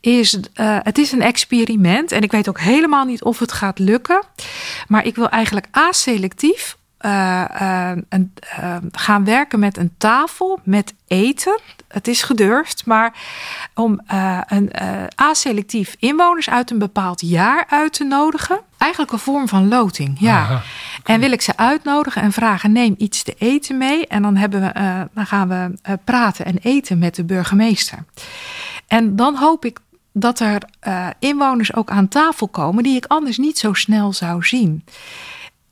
is 0.00 0.38
het 0.82 0.98
is 0.98 1.12
een 1.12 1.22
experiment 1.22 2.12
en 2.12 2.22
ik 2.22 2.30
weet 2.30 2.48
ook 2.48 2.60
helemaal 2.60 3.04
niet 3.04 3.22
of 3.22 3.38
het 3.38 3.52
gaat 3.52 3.78
lukken. 3.78 4.22
Maar 4.88 5.06
ik 5.06 5.14
wil 5.14 5.28
eigenlijk 5.28 5.66
aselectief 5.70 6.76
gaan 8.92 9.24
werken 9.24 9.58
met 9.58 9.76
een 9.76 9.94
tafel 9.98 10.60
met 10.62 10.94
eten 11.06 11.60
het 11.94 12.08
is 12.08 12.22
gedurfd, 12.22 12.86
maar 12.86 13.12
om 13.74 14.00
een 14.46 14.70
aselectief 15.14 15.96
inwoners 15.98 16.50
uit 16.50 16.70
een 16.70 16.78
bepaald 16.78 17.20
jaar 17.20 17.64
uit 17.68 17.92
te 17.92 18.04
nodigen. 18.04 18.60
Eigenlijk 18.78 19.12
een 19.12 19.18
vorm 19.18 19.48
van 19.48 19.68
loting, 19.68 20.16
ja. 20.20 20.38
Aha, 20.38 20.62
En 21.04 21.20
wil 21.20 21.32
ik 21.32 21.42
ze 21.42 21.56
uitnodigen 21.56 22.22
en 22.22 22.32
vragen: 22.32 22.72
neem 22.72 22.94
iets 22.98 23.22
te 23.22 23.34
eten 23.38 23.78
mee. 23.78 24.06
En 24.06 24.22
dan, 24.22 24.36
hebben 24.36 24.60
we, 24.60 24.80
uh, 24.80 25.00
dan 25.14 25.26
gaan 25.26 25.48
we 25.48 25.96
praten 26.04 26.44
en 26.44 26.58
eten 26.62 26.98
met 26.98 27.14
de 27.14 27.24
burgemeester. 27.24 27.98
En 28.86 29.16
dan 29.16 29.36
hoop 29.36 29.64
ik 29.64 29.78
dat 30.12 30.40
er 30.40 30.62
inwoners 31.18 31.74
ook 31.74 31.90
aan 31.90 32.08
tafel 32.08 32.48
komen 32.48 32.82
die 32.82 32.96
ik 32.96 33.06
anders 33.06 33.38
niet 33.38 33.58
zo 33.58 33.72
snel 33.72 34.12
zou 34.12 34.44
zien. 34.44 34.84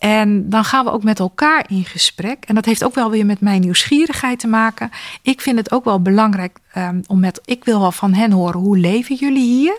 En 0.02 0.48
dan 0.48 0.64
gaan 0.64 0.84
we 0.84 0.90
ook 0.90 1.02
met 1.02 1.18
elkaar 1.18 1.64
in 1.68 1.84
gesprek. 1.84 2.44
En 2.44 2.54
dat 2.54 2.64
heeft 2.64 2.84
ook 2.84 2.94
wel 2.94 3.10
weer 3.10 3.26
met 3.26 3.40
mijn 3.40 3.60
nieuwsgierigheid 3.60 4.38
te 4.38 4.46
maken. 4.46 4.90
Ik 5.22 5.40
vind 5.40 5.58
het 5.58 5.72
ook 5.72 5.84
wel 5.84 6.02
belangrijk 6.02 6.58
um, 6.76 7.00
om 7.06 7.20
met. 7.20 7.40
Ik 7.44 7.64
wil 7.64 7.80
wel 7.80 7.92
van 7.92 8.12
hen 8.14 8.30
horen 8.30 8.60
hoe 8.60 8.78
leven 8.78 9.14
jullie 9.14 9.58
hier. 9.58 9.76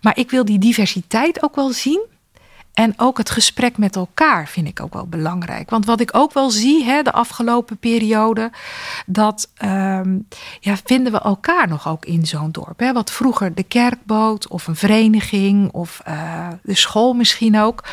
Maar 0.00 0.18
ik 0.18 0.30
wil 0.30 0.44
die 0.44 0.58
diversiteit 0.58 1.42
ook 1.42 1.54
wel 1.54 1.70
zien. 1.70 2.00
En 2.76 2.94
ook 2.96 3.18
het 3.18 3.30
gesprek 3.30 3.78
met 3.78 3.96
elkaar 3.96 4.48
vind 4.48 4.68
ik 4.68 4.80
ook 4.80 4.92
wel 4.92 5.06
belangrijk. 5.06 5.70
Want 5.70 5.86
wat 5.86 6.00
ik 6.00 6.10
ook 6.12 6.32
wel 6.32 6.50
zie 6.50 6.84
hè, 6.84 7.02
de 7.02 7.12
afgelopen 7.12 7.76
periode, 7.76 8.50
dat 9.06 9.50
um, 9.64 10.28
ja, 10.60 10.76
vinden 10.84 11.12
we 11.12 11.20
elkaar 11.20 11.68
nog 11.68 11.88
ook 11.88 12.04
in 12.04 12.26
zo'n 12.26 12.52
dorp. 12.52 12.78
Hè? 12.78 12.92
Wat 12.92 13.10
vroeger 13.10 13.54
de 13.54 13.62
kerkboot 13.62 14.48
of 14.48 14.66
een 14.66 14.76
vereniging 14.76 15.72
of 15.72 16.00
uh, 16.08 16.48
de 16.62 16.74
school 16.74 17.14
misschien 17.14 17.58
ook. 17.58 17.84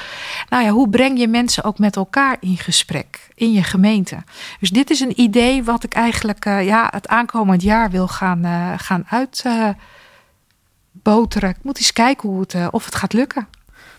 Nou 0.49 0.63
ja, 0.63 0.69
hoe 0.69 0.89
breng 0.89 1.19
je 1.19 1.27
mensen 1.27 1.63
ook 1.63 1.79
met 1.79 1.95
elkaar 1.95 2.37
in 2.39 2.57
gesprek 2.57 3.29
in 3.35 3.51
je 3.51 3.63
gemeente? 3.63 4.23
Dus 4.59 4.69
dit 4.69 4.89
is 4.89 4.99
een 4.99 5.21
idee 5.21 5.63
wat 5.63 5.83
ik 5.83 5.93
eigenlijk 5.93 6.45
uh, 6.45 6.65
ja, 6.65 6.87
het 6.91 7.07
aankomend 7.07 7.61
jaar 7.61 7.89
wil 7.89 8.07
gaan, 8.07 8.45
uh, 8.45 8.73
gaan 8.77 9.05
uitboteren. 9.09 11.49
ik 11.49 11.63
moet 11.63 11.77
eens 11.77 11.93
kijken 11.93 12.29
hoe 12.29 12.39
het, 12.39 12.55
of 12.71 12.85
het 12.85 12.95
gaat 12.95 13.13
lukken. 13.13 13.47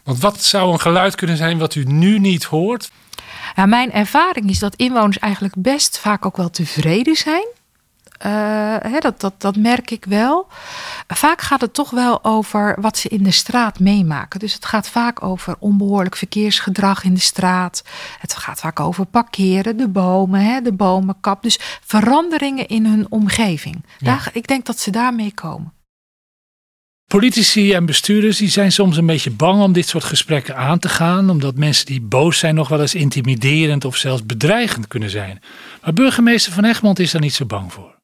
Want 0.05 0.21
wat 0.21 0.43
zou 0.43 0.73
een 0.73 0.81
geluid 0.81 1.15
kunnen 1.15 1.37
zijn 1.37 1.59
wat 1.59 1.75
u 1.75 1.85
nu 1.85 2.19
niet 2.19 2.45
hoort? 2.45 2.91
Ja, 3.57 3.67
mijn 3.67 3.93
ervaring 3.93 4.51
is 4.51 4.59
dat 4.59 4.75
inwoners 4.75 5.19
eigenlijk 5.19 5.55
best 5.57 5.99
vaak 5.99 6.27
ook 6.27 6.37
wel 6.37 6.51
tevreden 6.51 7.17
zijn. 7.17 7.47
Uh, 8.27 8.31
hè, 8.81 8.99
dat, 8.99 9.21
dat, 9.21 9.35
dat 9.39 9.57
merk 9.57 9.91
ik 9.91 10.05
wel. 10.05 10.47
Vaak 11.07 11.41
gaat 11.41 11.61
het 11.61 11.75
toch 11.75 11.91
wel 11.91 12.25
over 12.25 12.77
wat 12.81 12.99
ze 12.99 13.09
in 13.09 13.23
de 13.23 13.31
straat 13.31 13.79
meemaken. 13.79 14.41
Dus 14.41 14.55
het 14.55 14.65
gaat 14.65 14.89
vaak 14.89 15.23
over 15.23 15.57
onbehoorlijk 15.59 16.17
verkeersgedrag 16.17 17.05
in 17.05 17.15
de 17.15 17.21
straat. 17.21 17.85
Het 18.19 18.35
gaat 18.35 18.61
vaak 18.61 18.81
over 18.81 19.07
parkeren, 19.07 19.77
de 19.77 19.89
bomen, 19.89 20.41
hè, 20.41 20.61
de 20.61 20.73
bomenkap. 20.73 21.43
Dus 21.43 21.59
veranderingen 21.85 22.69
in 22.69 22.87
hun 22.87 23.07
omgeving. 23.09 23.85
Ja. 23.99 24.07
Daar, 24.07 24.31
ik 24.33 24.47
denk 24.47 24.67
dat 24.67 24.79
ze 24.79 24.91
daarmee 24.91 25.33
komen. 25.35 25.73
Politici 27.15 27.73
en 27.73 27.87
bestuurders 27.87 28.39
die 28.39 28.49
zijn 28.49 28.73
soms 28.73 28.97
een 28.97 29.07
beetje 29.07 29.31
bang 29.31 29.63
om 29.63 29.73
dit 29.73 29.89
soort 29.89 30.05
gesprekken 30.05 30.57
aan 30.57 30.79
te 30.79 30.89
gaan, 30.89 31.31
omdat 31.31 31.57
mensen 31.57 31.87
die 31.87 32.01
boos 32.01 32.39
zijn 32.39 32.55
nog 32.55 32.69
wel 32.69 32.81
eens 32.81 32.95
intimiderend 32.95 33.85
of 33.85 33.97
zelfs 33.97 34.27
bedreigend 34.27 34.89
kunnen 34.89 35.11
zijn. 35.11 35.43
Maar 35.83 35.93
burgemeester 35.93 36.53
van 36.53 36.65
Egmond 36.65 36.99
is 36.99 37.11
daar 37.11 37.21
niet 37.21 37.35
zo 37.35 37.47
bang 37.47 37.73
voor. 37.73 37.97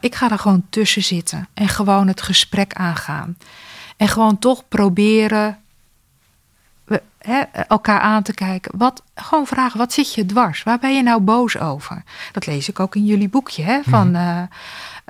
Ik 0.00 0.14
ga 0.14 0.30
er 0.30 0.38
gewoon 0.38 0.66
tussen 0.70 1.02
zitten 1.02 1.48
en 1.54 1.68
gewoon 1.68 2.08
het 2.08 2.22
gesprek 2.22 2.74
aangaan. 2.74 3.36
En 3.96 4.08
gewoon 4.08 4.38
toch 4.38 4.68
proberen 4.68 5.58
he, 7.20 7.40
elkaar 7.68 8.00
aan 8.00 8.22
te 8.22 8.34
kijken. 8.34 8.72
Wat, 8.78 9.02
gewoon 9.14 9.46
vragen, 9.46 9.78
wat 9.78 9.92
zit 9.92 10.14
je 10.14 10.26
dwars? 10.26 10.62
Waar 10.62 10.78
ben 10.78 10.96
je 10.96 11.02
nou 11.02 11.20
boos 11.20 11.58
over? 11.58 12.02
Dat 12.32 12.46
lees 12.46 12.68
ik 12.68 12.80
ook 12.80 12.96
in 12.96 13.04
jullie 13.04 13.28
boekje. 13.28 13.62
Hè, 13.62 13.80
van, 13.82 14.08
mm. 14.08 14.14
uh, 14.14 14.42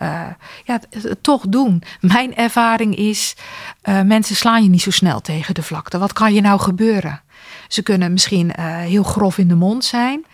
uh, 0.03 0.27
ja, 0.65 0.81
toch 1.21 1.49
doen. 1.49 1.83
Mijn 2.01 2.37
ervaring 2.37 2.97
is, 2.97 3.37
uh, 3.85 4.03
mensen 4.03 4.37
slaan 4.37 4.63
je 4.63 4.69
niet 4.69 4.83
zo 4.83 4.91
snel 4.91 5.21
tegen 5.21 5.55
de 5.55 5.63
vlakte. 5.63 5.99
Wat 5.99 6.13
kan 6.13 6.35
je 6.35 6.41
nou 6.41 6.61
gebeuren? 6.61 7.23
Ze 7.69 7.83
kunnen 7.83 8.13
misschien 8.13 8.61
heel 8.61 9.03
grof 9.03 9.39
in 9.39 9.49
de 9.49 9.55
mond 9.55 9.85
zijn. 9.85 10.25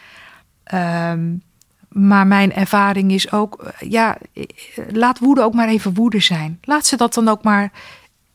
Um, 0.74 1.42
maar 1.88 2.26
mijn 2.26 2.54
ervaring 2.54 3.12
is 3.12 3.32
ook, 3.32 3.72
ja, 3.78 4.16
laat 4.92 5.18
woede 5.18 5.42
ook 5.42 5.54
maar 5.54 5.68
even 5.68 5.94
woede 5.94 6.20
zijn. 6.20 6.58
Laat 6.62 6.86
ze 6.86 6.96
dat 6.96 7.14
dan 7.14 7.28
ook 7.28 7.42
maar 7.42 7.72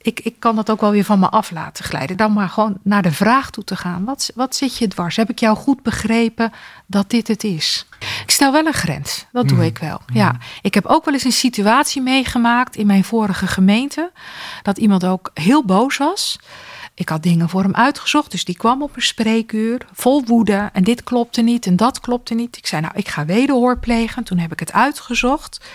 ik, 0.01 0.20
ik 0.20 0.36
kan 0.39 0.55
dat 0.55 0.70
ook 0.70 0.81
wel 0.81 0.91
weer 0.91 1.03
van 1.03 1.20
me 1.20 1.29
af 1.29 1.51
laten 1.51 1.86
glijden. 1.86 2.17
Dan 2.17 2.34
maar 2.34 2.50
gewoon 2.50 2.77
naar 2.84 3.01
de 3.01 3.12
vraag 3.12 3.50
toe 3.50 3.63
te 3.63 3.75
gaan. 3.75 4.03
Wat, 4.05 4.31
wat 4.36 4.55
zit 4.55 4.77
je 4.77 4.88
dwars? 4.88 5.15
Heb 5.15 5.29
ik 5.29 5.39
jou 5.39 5.58
goed 5.58 5.81
begrepen 5.84 6.51
dat 6.86 7.10
dit 7.10 7.27
het 7.27 7.43
is? 7.43 7.86
Ik 8.24 8.31
stel 8.31 8.51
wel 8.51 8.65
een 8.65 8.74
grens. 8.74 9.25
Dat 9.31 9.48
doe 9.48 9.58
Mm. 9.58 9.63
ik 9.63 9.77
wel. 9.77 10.01
Ja, 10.13 10.36
ik 10.62 10.74
heb 10.74 10.86
ook 10.86 11.05
wel 11.05 11.13
eens 11.13 11.24
een 11.24 11.31
situatie 11.31 12.01
meegemaakt 12.01 12.75
in 12.75 12.88
mijn 12.88 13.03
vorige 13.03 13.48
gemeente. 13.48 14.12
Dat 14.62 14.77
iemand 14.77 15.05
ook 15.05 15.31
heel 15.34 15.65
boos 15.65 15.98
was. 15.98 16.39
Ik 16.94 17.10
had 17.10 17.24
dingen 17.24 17.50
voor 17.50 17.62
hem 17.62 17.76
uitgezocht, 17.76 18.32
dus 18.32 18.46
die 18.46 18.58
kwam 18.58 18.84
op 18.84 18.96
een 18.96 19.02
spreekuur 19.02 19.88
vol 19.94 20.24
woede. 20.26 20.70
En 20.74 20.84
dit 20.84 21.04
klopte 21.04 21.42
niet 21.42 21.66
en 21.66 21.76
dat 21.76 22.00
klopte 22.00 22.34
niet. 22.34 22.58
Ik 22.58 22.68
zei, 22.68 22.82
nou, 22.82 22.94
ik 22.96 23.08
ga 23.08 23.26
wederhoor 23.26 23.80
plegen. 23.80 24.24
Toen 24.24 24.38
heb 24.38 24.52
ik 24.52 24.60
het 24.60 24.72
uitgezocht. 24.72 25.66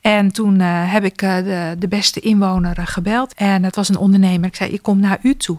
En 0.00 0.32
toen 0.32 0.60
eh, 0.60 0.92
heb 0.92 1.04
ik 1.04 1.22
eh, 1.22 1.36
de, 1.36 1.76
de 1.78 1.88
beste 1.88 2.20
inwoner 2.20 2.78
eh, 2.78 2.86
gebeld. 2.86 3.34
En 3.34 3.64
het 3.64 3.76
was 3.76 3.88
een 3.88 3.96
ondernemer. 3.96 4.48
Ik 4.48 4.56
zei, 4.56 4.70
ik 4.70 4.82
kom 4.82 5.00
naar 5.00 5.18
u 5.22 5.36
toe. 5.36 5.58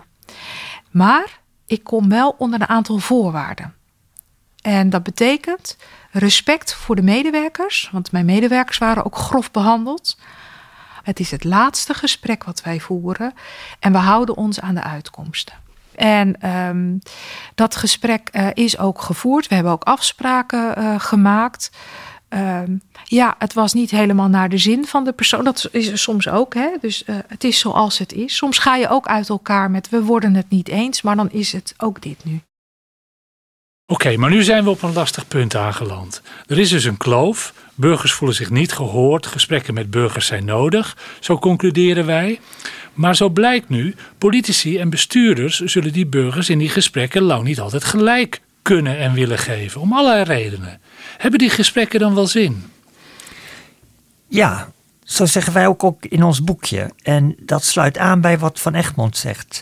Maar 0.92 1.40
ik 1.66 1.84
kom 1.84 2.10
wel 2.10 2.36
onder 2.38 2.62
een 2.62 2.70
aantal 2.70 2.98
voorwaarden. 2.98 3.74
En 4.62 4.90
dat 4.90 5.04
betekent 5.04 5.78
respect 6.12 6.74
voor 6.74 6.96
de 6.96 7.02
medewerkers. 7.02 7.90
Want 7.92 8.12
mijn 8.12 8.26
medewerkers 8.26 8.78
waren 8.78 9.06
ook 9.06 9.16
grof 9.16 9.52
behandeld. 9.52 10.18
Het 11.04 11.20
is 11.20 11.32
het 11.32 11.44
laatste 11.44 11.94
gesprek 11.94 12.44
wat 12.44 12.62
wij 12.62 12.80
voeren. 12.80 13.34
En 13.80 13.92
we 13.92 13.98
houden 13.98 14.38
ons 14.38 14.62
aan 14.62 14.76
de 14.76 14.84
uitkomsten. 14.84 15.54
En 15.96 16.42
ehm, 16.42 16.98
dat 17.56 17.76
gesprek 17.76 18.30
eh, 18.32 18.48
is 18.54 18.78
ook 18.78 19.02
gevoerd. 19.02 19.48
We 19.48 19.56
hebben 19.56 19.74
ook 19.74 19.84
afspraken 19.84 20.76
eh, 20.76 21.00
gemaakt. 21.00 21.72
Ehm, 22.30 22.78
ja, 23.04 23.36
het 23.38 23.54
was 23.54 23.74
niet 23.74 23.92
helemaal 23.92 24.28
naar 24.28 24.50
de 24.50 24.58
zin 24.58 24.86
van 24.86 25.04
de 25.04 25.12
persoon. 25.12 25.44
Dat 25.44 25.70
is 25.72 25.88
er 25.88 25.98
soms 25.98 26.28
ook. 26.30 26.54
Hè? 26.54 26.70
Dus 26.82 27.04
eh, 27.04 27.16
het 27.28 27.44
is 27.44 27.60
zoals 27.60 27.98
het 27.98 28.14
is. 28.14 28.36
Soms 28.36 28.58
ga 28.58 28.76
je 28.76 28.90
ook 28.90 29.08
uit 29.08 29.30
elkaar 29.30 29.72
met 29.72 29.90
we 29.90 30.04
worden 30.04 30.34
het 30.34 30.50
niet 30.50 30.68
eens. 30.68 31.02
Maar 31.02 31.16
dan 31.16 31.32
is 31.32 31.52
het 31.52 31.74
ook 31.78 32.02
dit 32.02 32.26
nu. 32.26 32.42
Oké, 33.92 34.18
maar 34.18 34.30
nu 34.30 34.44
zijn 34.44 34.64
we 34.64 34.70
op 34.70 34.82
een 34.82 34.94
lastig 34.94 35.28
punt 35.28 35.56
aangeland. 35.56 36.22
Er 36.48 36.60
is 36.60 36.70
dus 36.70 36.84
een 36.84 36.98
kloof. 36.98 37.54
Burgers 37.76 38.12
voelen 38.12 38.38
zich 38.38 38.50
niet 38.50 38.72
gehoord. 38.72 39.28
Gesprekken 39.28 39.74
met 39.74 39.92
burgers 39.92 40.26
zijn 40.26 40.46
nodig. 40.46 40.98
Zo 41.20 41.38
concluderen 41.38 42.06
wij. 42.06 42.40
Maar 42.94 43.16
zo 43.16 43.30
blijkt 43.30 43.70
nu, 43.70 43.96
politici 44.18 44.78
en 44.78 44.90
bestuurders 44.90 45.60
zullen 45.60 45.94
die 45.94 46.06
burgers 46.06 46.50
in 46.50 46.58
die 46.58 46.70
gesprekken 46.70 47.22
lang 47.22 47.44
niet 47.44 47.60
altijd 47.60 47.84
gelijk 47.84 48.42
kunnen 48.62 48.98
en 48.98 49.14
willen 49.14 49.38
geven. 49.38 49.82
Om 49.82 49.94
allerlei 49.94 50.24
redenen. 50.24 50.80
Hebben 51.18 51.40
die 51.40 51.50
gesprekken 51.50 52.00
dan 52.00 52.16
wel 52.16 52.28
zin? 52.28 52.64
Ja, 54.28 54.72
zo 55.04 55.26
zeggen 55.26 55.54
wij 55.54 55.68
ook, 55.68 55.84
ook 55.84 56.06
in 56.06 56.24
ons 56.24 56.44
boekje. 56.44 56.92
En 57.04 57.36
dat 57.40 57.64
sluit 57.64 57.98
aan 57.98 58.22
bij 58.22 58.38
wat 58.38 58.60
Van 58.60 58.74
Egmond 58.74 59.18
zegt. 59.18 59.62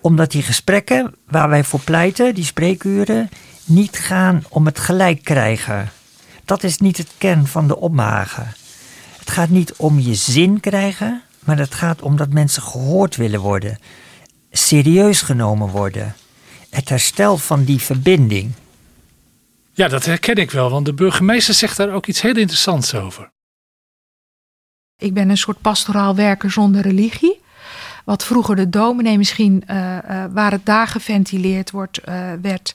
Omdat 0.00 0.30
die 0.30 0.42
gesprekken 0.42 1.14
waar 1.26 1.48
wij 1.48 1.64
voor 1.64 1.80
pleiten, 1.80 2.34
die 2.34 2.44
spreekuren, 2.44 3.28
niet 3.64 3.96
gaan 3.98 4.44
om 4.48 4.66
het 4.66 4.78
gelijk 4.78 5.22
krijgen. 5.22 5.90
Dat 6.44 6.62
is 6.62 6.78
niet 6.78 6.96
het 6.96 7.10
kern 7.18 7.46
van 7.46 7.68
de 7.68 7.76
opmagen. 7.76 8.52
Het 9.18 9.30
gaat 9.30 9.48
niet 9.48 9.72
om 9.76 9.98
je 9.98 10.14
zin 10.14 10.60
krijgen, 10.60 11.22
maar 11.38 11.58
het 11.58 11.74
gaat 11.74 12.02
om 12.02 12.16
dat 12.16 12.32
mensen 12.32 12.62
gehoord 12.62 13.16
willen 13.16 13.40
worden, 13.40 13.78
serieus 14.50 15.22
genomen 15.22 15.68
worden. 15.68 16.14
Het 16.70 16.88
herstel 16.88 17.36
van 17.36 17.64
die 17.64 17.80
verbinding. 17.80 18.52
Ja, 19.72 19.88
dat 19.88 20.04
herken 20.04 20.36
ik 20.36 20.50
wel, 20.50 20.70
want 20.70 20.86
de 20.86 20.94
burgemeester 20.94 21.54
zegt 21.54 21.76
daar 21.76 21.92
ook 21.92 22.06
iets 22.06 22.20
heel 22.20 22.36
interessants 22.36 22.94
over. 22.94 23.32
Ik 24.96 25.14
ben 25.14 25.28
een 25.28 25.36
soort 25.36 25.60
pastoraal 25.60 26.14
werker 26.14 26.50
zonder 26.50 26.82
religie. 26.82 27.40
Wat 28.04 28.24
vroeger 28.24 28.56
de 28.56 28.70
dominee 28.70 29.18
misschien, 29.18 29.62
eh, 29.66 29.96
eh, 29.96 30.32
waar 30.32 30.50
het 30.50 30.66
daar 30.66 30.86
geventileerd 30.86 31.70
wordt, 31.70 31.98
eh, 31.98 32.32
werd, 32.42 32.74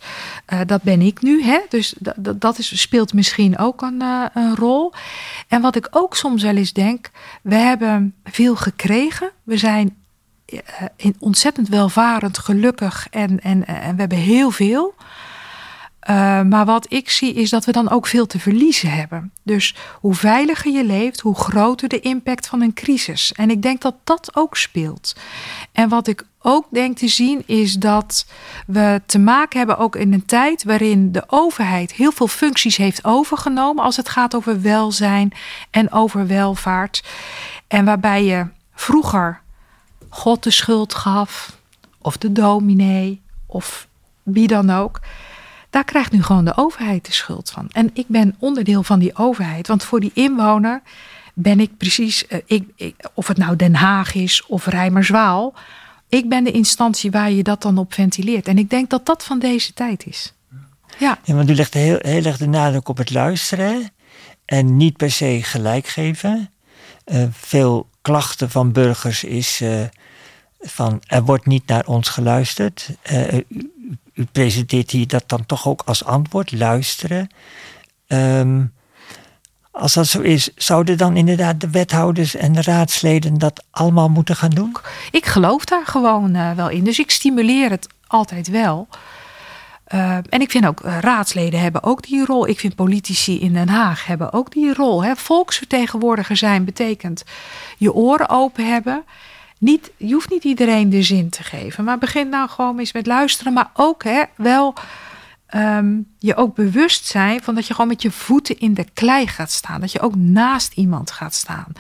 dat 0.66 0.82
ben 0.82 1.02
ik 1.02 1.22
nu. 1.22 1.44
Hè? 1.44 1.60
Dus 1.70 1.96
dat, 2.36 2.58
is, 2.58 2.82
speelt 2.82 3.14
misschien 3.14 3.58
ook 3.58 3.82
een, 3.82 4.02
een 4.34 4.56
rol. 4.56 4.94
En 5.48 5.62
wat 5.62 5.76
ik 5.76 5.88
ook 5.92 6.16
soms 6.16 6.44
wel 6.44 6.56
eens 6.56 6.74
denk, 6.74 7.10
we 7.42 7.56
hebben 7.56 8.16
veel 8.24 8.56
gekregen. 8.56 9.32
We 9.44 9.58
zijn 9.58 9.98
in 10.96 11.16
ontzettend 11.20 11.68
welvarend, 11.68 12.38
gelukkig 12.38 13.08
en, 13.12 13.42
en, 13.42 13.66
en 13.66 13.96
we 13.96 14.00
hebben 14.00 14.18
heel 14.18 14.52
veel. 14.52 14.96
Uh, 16.10 16.42
maar 16.42 16.66
wat 16.66 16.92
ik 16.92 17.10
zie 17.10 17.34
is 17.34 17.50
dat 17.50 17.66
we 17.66 17.72
dan 17.72 17.90
ook 17.90 18.08
veel 18.08 18.26
te 18.26 18.40
verliezen 18.40 18.92
hebben. 18.92 19.32
Dus 19.44 19.76
hoe 20.00 20.14
veiliger 20.14 20.72
je 20.72 20.84
leeft, 20.84 21.20
hoe 21.20 21.36
groter 21.36 21.90
de 21.90 22.00
impact 22.00 22.48
van 22.48 22.62
een 22.62 22.74
crisis. 22.74 23.34
En 23.34 23.50
ik 23.50 23.62
denk 23.62 23.82
dat 23.82 23.96
dat 24.04 24.36
ook 24.36 24.58
speelt. 24.58 25.16
En 25.72 25.90
wat 25.90 26.08
ik 26.08 26.26
ook 26.42 26.68
denk 26.72 26.98
te 26.98 27.08
zien 27.08 27.44
is 27.46 27.74
dat 27.74 28.26
we 28.68 29.02
te 29.06 29.20
maken 29.20 29.58
hebben 29.58 29.78
ook 29.78 29.96
in 29.96 30.14
een 30.14 30.26
tijd 30.26 30.64
waarin 30.64 31.12
de 31.12 31.24
overheid 31.28 31.94
heel 31.94 32.12
veel 32.12 32.28
functies 32.28 32.78
heeft 32.78 33.06
overgenomen 33.06 33.84
als 33.84 33.98
het 33.98 34.10
gaat 34.10 34.36
over 34.36 34.62
welzijn 34.62 35.32
en 35.70 35.92
over 35.92 36.28
welvaart. 36.28 37.04
En 37.68 37.86
waarbij 37.86 38.24
je 38.24 38.48
vroeger 38.74 39.42
God 40.10 40.44
de 40.44 40.52
schuld 40.52 40.94
gaf, 40.94 41.58
of 42.02 42.18
de 42.18 42.32
dominee, 42.32 43.22
of 43.46 43.88
wie 44.24 44.48
dan 44.48 44.70
ook. 44.70 45.00
Daar 45.70 45.84
krijgt 45.84 46.12
nu 46.12 46.24
gewoon 46.24 46.46
de 46.46 46.58
overheid 46.58 47.06
de 47.06 47.12
schuld 47.12 47.52
van. 47.52 47.68
En 47.72 47.90
ik 47.94 48.06
ben 48.08 48.36
onderdeel 48.40 48.84
van 48.84 49.00
die 49.00 49.16
overheid. 49.16 49.68
Want 49.68 49.84
voor 49.84 50.00
die 50.00 50.12
inwoner 50.14 50.82
ben 51.34 51.60
ik 51.60 51.78
precies, 51.78 52.26
uh, 52.30 52.40
ik, 52.46 52.94
of 53.14 53.28
het 53.28 53.38
nou 53.38 53.56
Den 53.56 53.76
Haag 53.76 54.14
is 54.14 54.46
of 54.46 54.66
Rijmerswaal. 54.66 55.54
Ik 56.10 56.30
ben 56.30 56.44
de 56.44 56.52
instantie 56.52 57.12
waar 57.12 57.32
je 57.32 57.44
dat 57.44 57.62
dan 57.62 57.78
op 57.78 57.94
ventileert. 57.94 58.48
En 58.48 58.58
ik 58.58 58.70
denk 58.70 58.90
dat 58.90 59.06
dat 59.06 59.24
van 59.24 59.40
deze 59.40 59.74
tijd 59.74 60.06
is. 60.06 60.34
Ja, 60.98 61.20
ja 61.24 61.36
want 61.36 61.50
u 61.50 61.56
legt 61.56 61.74
heel, 61.74 61.98
heel 62.02 62.24
erg 62.24 62.38
de 62.38 62.48
nadruk 62.48 62.88
op 62.88 62.98
het 62.98 63.12
luisteren. 63.12 63.92
En 64.46 64.78
niet 64.78 64.98
per 64.98 65.12
se 65.12 65.40
gelijk 65.44 65.88
geven. 65.88 66.50
Uh, 67.06 67.24
veel 67.32 67.90
klachten 68.02 68.50
van 68.50 68.72
burgers 68.72 69.24
is 69.24 69.62
uh, 69.62 69.82
van 70.60 71.02
er 71.08 71.24
wordt 71.24 71.46
niet 71.46 71.68
naar 71.68 71.86
ons 71.86 72.10
geluisterd. 72.10 72.90
Uh, 73.12 73.38
u, 74.14 74.26
presenteert 74.32 74.92
hier 74.92 75.08
dat 75.08 75.24
dan 75.28 75.46
toch 75.46 75.68
ook 75.68 75.82
als 75.86 76.06
antwoord, 76.06 76.52
luisteren. 76.52 77.30
Um, 78.08 78.74
als 79.72 79.94
dat 79.94 80.08
zo 80.08 80.22
is, 80.22 80.50
zouden 80.56 80.98
dan 80.98 81.18
inderdaad 81.18 81.62
de 81.62 81.70
wethouders 81.70 82.36
en 82.36 82.54
de 82.54 82.62
raadsleden 82.62 83.38
dat 83.38 83.64
allemaal 83.72 84.10
moeten 84.10 84.36
gaan 84.36 84.50
doen? 84.50 84.76
Ik 85.12 85.26
geloof 85.26 85.66
daar 85.66 85.86
gewoon 85.86 86.36
uh, 86.36 86.52
wel 86.52 86.70
in. 86.70 86.84
Dus 86.84 87.00
ik 87.00 87.12
stimuleer 87.12 87.70
het 87.70 87.88
altijd 88.08 88.48
wel. 88.48 88.88
Uh, 89.94 90.16
en 90.16 90.42
ik 90.42 90.52
vind 90.52 90.66
ook 90.66 90.82
uh, 90.82 90.98
raadsleden 91.00 91.60
hebben 91.60 91.84
ook 91.84 92.04
die 92.04 92.26
rol. 92.26 92.48
Ik 92.48 92.60
vind 92.60 92.76
politici 92.76 93.40
in 93.40 93.54
Den 93.54 93.70
Haag 93.70 94.06
hebben 94.06 94.34
ook 94.34 94.52
die 94.52 94.74
rol. 94.74 95.04
Hè. 95.04 95.16
Volksvertegenwoordiger 95.16 96.38
zijn 96.38 96.66
betekent 96.66 97.24
je 97.78 97.94
oren 97.94 98.30
open 98.30 98.72
hebben. 98.72 99.04
Niet, 99.60 99.92
je 99.98 100.14
hoeft 100.14 100.30
niet 100.30 100.44
iedereen 100.44 100.90
de 100.90 101.04
zin 101.04 101.30
te 101.30 101.44
geven. 101.44 101.84
Maar 101.84 101.98
begin 101.98 102.30
nou 102.30 102.50
gewoon 102.50 102.80
eens 102.80 102.94
met 102.94 103.08
luisteren. 103.08 103.54
Maar 103.54 103.70
ook 103.74 104.04
hè, 104.04 104.24
wel 104.36 104.74
um, 105.56 106.08
je 106.18 106.36
ook 106.36 106.56
bewust 106.56 107.06
zijn 107.06 107.42
van 107.44 107.56
dat 107.56 107.68
je 107.68 107.74
gewoon 107.74 107.90
met 107.90 108.02
je 108.02 108.12
voeten 108.12 108.60
in 108.60 108.74
de 108.74 108.86
klei 108.94 109.28
gaat 109.28 109.52
staan. 109.52 109.82
Dat 109.82 109.92
je 109.92 110.00
ook 110.00 110.16
naast 110.16 110.74
iemand 110.74 111.12
gaat 111.12 111.34
staan. 111.34 111.74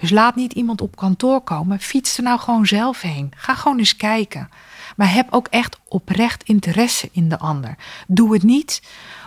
Dus 0.00 0.10
laat 0.10 0.34
niet 0.34 0.52
iemand 0.52 0.80
op 0.80 0.96
kantoor 0.96 1.40
komen. 1.40 1.80
Fiets 1.80 2.16
er 2.16 2.22
nou 2.22 2.38
gewoon 2.38 2.66
zelf 2.66 3.00
heen. 3.00 3.32
Ga 3.36 3.54
gewoon 3.54 3.78
eens 3.78 3.96
kijken. 3.96 4.48
Maar 4.96 5.12
heb 5.12 5.26
ook 5.30 5.46
echt 5.50 5.78
oprecht 5.88 6.42
interesse 6.42 7.08
in 7.12 7.28
de 7.28 7.38
ander. 7.38 7.76
Doe 8.06 8.32
het 8.32 8.42
niet 8.42 8.82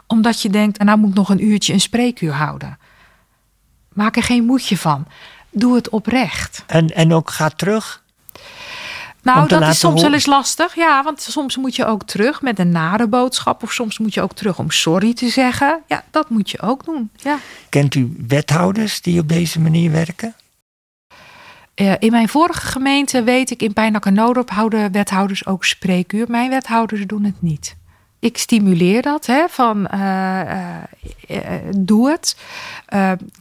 omdat 0.07 0.41
je 0.41 0.49
denkt, 0.49 0.83
nou 0.83 0.97
moet 0.97 1.09
ik 1.09 1.15
nog 1.15 1.29
een 1.29 1.45
uurtje 1.45 1.73
een 1.73 1.81
spreekuur 1.81 2.33
houden. 2.33 2.77
Maak 3.93 4.15
er 4.15 4.23
geen 4.23 4.45
moedje 4.45 4.77
van. 4.77 5.05
Doe 5.59 5.75
het 5.75 5.89
oprecht. 5.89 6.63
En, 6.67 6.87
en 6.87 7.13
ook 7.13 7.29
ga 7.29 7.49
terug. 7.49 8.03
Nou, 9.21 9.47
dat 9.47 9.61
is 9.61 9.79
soms 9.79 10.01
wel 10.01 10.13
eens 10.13 10.25
lastig. 10.25 10.75
Ja, 10.75 11.03
want 11.03 11.21
soms 11.21 11.57
moet 11.57 11.75
je 11.75 11.85
ook 11.85 12.03
terug 12.03 12.41
met 12.41 12.59
een 12.59 12.69
nare 12.69 13.07
boodschap. 13.07 13.63
Of 13.63 13.71
soms 13.71 13.97
moet 13.97 14.13
je 14.13 14.21
ook 14.21 14.33
terug 14.33 14.59
om 14.59 14.71
sorry 14.71 15.13
te 15.13 15.29
zeggen. 15.29 15.81
Ja, 15.87 16.03
dat 16.11 16.29
moet 16.29 16.49
je 16.49 16.61
ook 16.61 16.85
doen. 16.85 17.11
Ja. 17.15 17.37
Kent 17.69 17.95
u 17.95 18.15
wethouders 18.27 19.01
die 19.01 19.19
op 19.19 19.29
deze 19.29 19.59
manier 19.59 19.91
werken? 19.91 20.35
Uh, 21.75 21.93
in 21.99 22.11
mijn 22.11 22.29
vorige 22.29 22.67
gemeente 22.67 23.23
weet 23.23 23.51
ik, 23.51 23.61
in 23.61 23.73
Pijnak 23.73 24.05
en 24.05 24.13
Noodorp 24.13 24.49
houden 24.49 24.91
wethouders 24.91 25.45
ook 25.45 25.65
spreekuur. 25.65 26.25
Mijn 26.29 26.49
wethouders 26.49 27.07
doen 27.07 27.23
het 27.23 27.41
niet. 27.41 27.75
Ik 28.19 28.37
stimuleer 28.37 29.01
dat, 29.01 29.25
hè, 29.25 29.45
van 29.49 29.87
uh, 29.93 30.41
uh, 31.27 31.39
doe 31.77 32.09
het. 32.09 32.35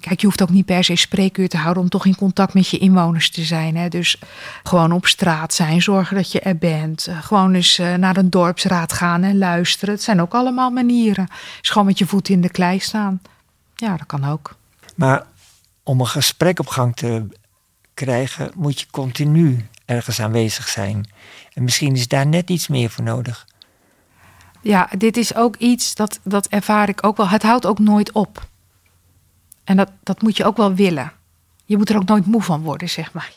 kijk, 0.01 0.21
je 0.21 0.27
hoeft 0.27 0.43
ook 0.43 0.51
niet 0.51 0.65
per 0.65 0.85
se 0.85 0.97
spreekuur 0.97 1.49
te 1.49 1.57
houden 1.57 1.83
om 1.83 1.89
toch 1.89 2.07
in 2.07 2.17
contact 2.17 2.55
met 2.55 2.69
je 2.69 2.79
inwoners 2.79 3.31
te 3.31 3.43
zijn. 3.43 3.77
Hè. 3.77 3.89
Dus 3.89 4.21
gewoon 4.63 4.93
op 4.93 5.07
straat 5.07 5.55
zijn, 5.55 5.83
zorgen 5.83 6.17
dat 6.17 6.33
je 6.33 6.41
er 6.41 6.59
bent. 6.59 7.09
gewoon 7.21 7.55
eens 7.55 7.81
naar 7.97 8.17
een 8.17 8.31
dorpsraad 8.31 8.93
gaan 8.93 9.23
en 9.23 9.39
luisteren. 9.39 9.95
Het 9.95 10.03
zijn 10.03 10.21
ook 10.21 10.35
allemaal 10.35 10.71
manieren. 10.71 11.29
Dus 11.61 11.71
gewoon 11.71 11.87
met 11.87 11.99
je 11.99 12.07
voet 12.07 12.29
in 12.29 12.41
de 12.41 12.51
klei 12.51 12.79
staan. 12.79 13.21
Ja, 13.75 13.97
dat 13.97 14.07
kan 14.07 14.25
ook. 14.25 14.57
Maar 14.95 15.27
om 15.83 16.01
een 16.01 16.07
gesprek 16.07 16.59
op 16.59 16.67
gang 16.67 16.97
te 16.97 17.27
krijgen, 17.95 18.51
moet 18.55 18.81
je 18.81 18.87
continu 18.91 19.67
ergens 19.85 20.21
aanwezig 20.21 20.69
zijn. 20.69 21.11
En 21.53 21.63
misschien 21.63 21.95
is 21.95 22.09
daar 22.09 22.27
net 22.27 22.51
iets 22.51 22.69
meer 22.69 22.91
voor 22.91 23.05
nodig. 23.05 23.47
Ja, 24.63 24.89
dit 24.99 25.17
is 25.17 25.35
ook 25.35 25.57
iets 25.57 25.95
dat, 25.95 26.21
dat 26.23 26.47
ervaar 26.47 26.89
ik 26.89 27.07
ook 27.07 27.17
wel. 27.17 27.29
Het 27.29 27.43
houdt 27.43 27.67
ook 27.67 27.79
nooit 27.79 28.13
op. 28.13 28.47
En 29.65 29.77
dat, 29.77 29.91
dat 30.03 30.23
moet 30.23 30.37
je 30.37 30.45
ook 30.45 30.57
wel 30.57 30.75
willen. 30.75 31.13
Je 31.65 31.77
moet 31.77 31.89
er 31.89 31.97
ook 31.97 32.09
nooit 32.09 32.27
moe 32.27 32.43
van 32.43 32.63
worden, 32.63 32.89
zeg 32.89 33.13
maar. 33.13 33.33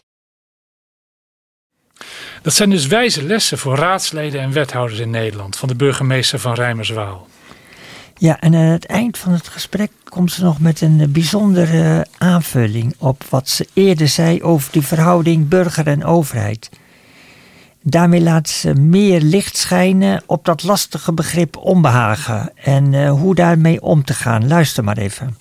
Dat 2.42 2.54
zijn 2.54 2.70
dus 2.70 2.88
wijze 2.88 3.24
lessen 3.24 3.58
voor 3.58 3.76
raadsleden 3.76 4.42
en 4.42 4.52
wethouders 4.52 5.00
in 5.00 5.10
Nederland 5.10 5.56
van 5.56 5.68
de 5.68 5.76
burgemeester 5.76 6.40
van 6.40 6.54
Rijmerswaal. 6.54 7.28
Ja, 8.18 8.40
en 8.40 8.56
aan 8.56 8.62
het 8.62 8.86
eind 8.86 9.18
van 9.18 9.32
het 9.32 9.48
gesprek 9.48 9.92
komt 10.04 10.32
ze 10.32 10.44
nog 10.44 10.60
met 10.60 10.82
een 10.82 11.12
bijzondere 11.12 12.08
aanvulling 12.18 12.96
op 12.98 13.24
wat 13.30 13.50
ze 13.50 13.68
eerder 13.74 14.08
zei 14.08 14.44
over 14.44 14.72
de 14.72 14.82
verhouding 14.82 15.48
burger 15.48 15.88
en 15.88 16.06
overheid. 16.06 16.70
Daarmee 17.84 18.22
laat 18.22 18.50
ze 18.50 18.74
meer 18.74 19.22
licht 19.22 19.58
schijnen 19.58 20.24
op 20.26 20.46
dat 20.46 20.64
lastige 20.64 21.14
begrip 21.14 21.58
onbehagen 21.58 22.52
en 22.56 22.94
uh, 22.94 23.12
hoe 23.12 23.36
daarmee 23.36 23.82
om 23.82 24.04
te 24.04 24.14
gaan. 24.14 24.48
Luister 24.48 24.84
maar 24.84 24.98
even. 24.98 25.38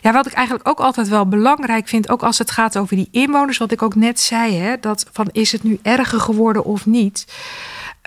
Ja, 0.00 0.12
wat 0.12 0.26
ik 0.26 0.32
eigenlijk 0.32 0.68
ook 0.68 0.80
altijd 0.80 1.08
wel 1.08 1.28
belangrijk 1.28 1.88
vind, 1.88 2.08
ook 2.08 2.22
als 2.22 2.38
het 2.38 2.50
gaat 2.50 2.78
over 2.78 2.96
die 2.96 3.08
inwoners, 3.10 3.58
wat 3.58 3.72
ik 3.72 3.82
ook 3.82 3.94
net 3.94 4.20
zei, 4.20 4.56
hè, 4.56 4.76
dat 4.80 5.06
van 5.12 5.28
is 5.32 5.52
het 5.52 5.62
nu 5.62 5.78
erger 5.82 6.20
geworden 6.20 6.64
of 6.64 6.86
niet. 6.86 7.26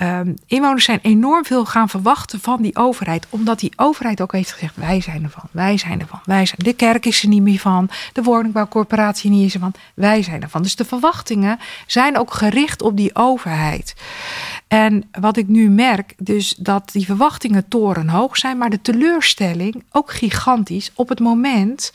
Um, 0.04 0.36
inwoners 0.48 0.86
zijn 0.86 1.00
enorm 1.02 1.46
veel 1.46 1.66
gaan 1.66 1.90
verwachten 1.90 2.40
van 2.40 2.62
die 2.62 2.76
overheid. 2.76 3.28
Omdat 3.30 3.60
die 3.60 3.72
overheid 3.76 4.22
ook 4.22 4.32
heeft 4.32 4.52
gezegd: 4.52 4.76
wij 4.76 5.02
zijn 5.02 5.24
ervan, 5.24 5.50
wij 5.52 5.78
zijn 5.78 6.00
ervan, 6.00 6.20
wij 6.26 6.46
zijn. 6.46 6.60
De 6.64 6.74
kerk 6.74 7.06
is 7.06 7.22
er 7.22 7.30
niet 7.30 7.42
meer 7.42 7.60
van, 7.60 7.90
de 8.14 8.24
woningbouwcorporatie 8.24 9.30
niet 9.30 9.46
is 9.46 9.60
van, 9.60 9.74
wij 9.94 10.24
zijn 10.24 10.42
ervan. 10.42 10.62
Dus 10.62 10.76
de 10.76 10.86
verwachtingen 10.86 11.60
zijn 11.88 12.18
ook 12.18 12.34
gericht 12.34 12.82
op 12.82 12.98
die 12.98 13.16
overheid. 13.16 13.96
En 14.68 15.10
wat 15.20 15.38
ik 15.38 15.48
nu 15.48 15.70
merk, 15.70 16.14
dus 16.18 16.56
dat 16.60 16.90
die 16.92 17.06
verwachtingen 17.06 17.68
torenhoog 17.68 18.38
zijn, 18.38 18.58
maar 18.58 18.70
de 18.70 18.82
teleurstelling 18.82 19.84
ook 19.92 20.12
gigantisch 20.12 20.92
op 20.96 21.10
het 21.10 21.20
moment 21.20 21.92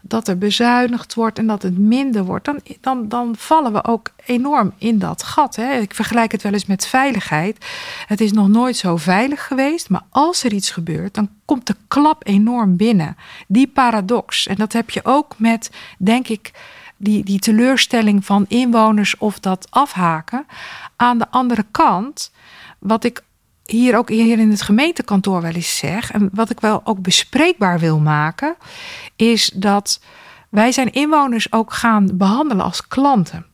dat 0.00 0.28
er 0.28 0.38
bezuinigd 0.38 1.14
wordt 1.14 1.38
en 1.38 1.46
dat 1.46 1.62
het 1.62 1.78
minder 1.78 2.24
wordt, 2.24 2.44
dan, 2.44 2.60
dan, 2.80 3.08
dan 3.08 3.34
vallen 3.36 3.72
we 3.72 3.84
ook 3.84 4.10
enorm 4.24 4.72
in 4.78 4.98
dat 4.98 5.22
gat. 5.22 5.56
Hè. 5.56 5.72
Ik 5.72 5.94
vergelijk 5.94 6.32
het 6.32 6.42
wel 6.42 6.52
eens 6.52 6.66
met 6.66 6.86
veiligheid. 6.86 7.64
Het 8.06 8.20
is 8.20 8.32
nog 8.32 8.48
nooit 8.48 8.76
zo 8.76 8.96
veilig 8.96 9.46
geweest, 9.46 9.88
maar 9.88 10.04
als 10.10 10.44
er 10.44 10.52
iets 10.52 10.70
gebeurt, 10.70 11.14
dan 11.14 11.28
komt 11.44 11.66
de 11.66 11.76
klap 11.88 12.26
enorm 12.26 12.76
binnen. 12.76 13.16
Die 13.46 13.66
paradox. 13.66 14.46
En 14.46 14.56
dat 14.56 14.72
heb 14.72 14.90
je 14.90 15.04
ook 15.04 15.34
met, 15.38 15.70
denk 15.98 16.28
ik, 16.28 16.52
die, 16.96 17.24
die 17.24 17.38
teleurstelling 17.38 18.24
van 18.24 18.44
inwoners 18.48 19.18
of 19.18 19.38
dat 19.38 19.66
afhaken. 19.70 20.46
Aan 20.96 21.18
de 21.18 21.30
andere 21.30 21.66
kant, 21.70 22.32
wat 22.78 23.04
ik 23.04 23.22
hier 23.70 23.96
ook 23.96 24.08
hier 24.08 24.38
in 24.38 24.50
het 24.50 24.62
gemeentekantoor 24.62 25.42
wel 25.42 25.52
eens 25.52 25.76
zeg, 25.76 26.12
en 26.12 26.30
wat 26.32 26.50
ik 26.50 26.60
wel 26.60 26.80
ook 26.84 27.02
bespreekbaar 27.02 27.78
wil 27.78 27.98
maken, 27.98 28.56
is 29.16 29.50
dat 29.54 30.00
wij 30.48 30.72
zijn 30.72 30.92
inwoners 30.92 31.52
ook 31.52 31.72
gaan 31.72 32.10
behandelen 32.12 32.64
als 32.64 32.86
klanten. 32.86 33.46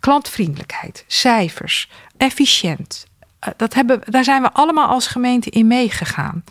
Klantvriendelijkheid, 0.00 1.04
cijfers, 1.06 1.90
efficiënt. 2.16 3.06
Eh, 3.38 3.52
dat 3.56 3.74
hebben, 3.74 4.00
daar 4.04 4.24
zijn 4.24 4.42
we 4.42 4.52
allemaal 4.52 4.88
als 4.88 5.06
gemeente 5.06 5.50
in 5.50 5.66
meegegaan. 5.66 6.44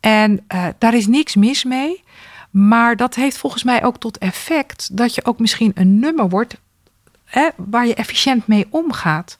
En 0.00 0.44
uh, 0.54 0.66
daar 0.78 0.94
is 0.94 1.06
niks 1.06 1.34
mis 1.34 1.64
mee. 1.64 2.02
Maar 2.50 2.96
dat 2.96 3.14
heeft 3.14 3.38
volgens 3.38 3.62
mij 3.62 3.84
ook 3.84 3.98
tot 3.98 4.18
effect 4.18 4.96
dat 4.96 5.14
je 5.14 5.24
ook 5.24 5.38
misschien 5.38 5.72
een 5.74 5.98
nummer 5.98 6.28
wordt 6.28 6.56
hè, 7.24 7.48
waar 7.56 7.86
je 7.86 7.94
efficiënt 7.94 8.46
mee 8.46 8.66
omgaat. 8.70 9.38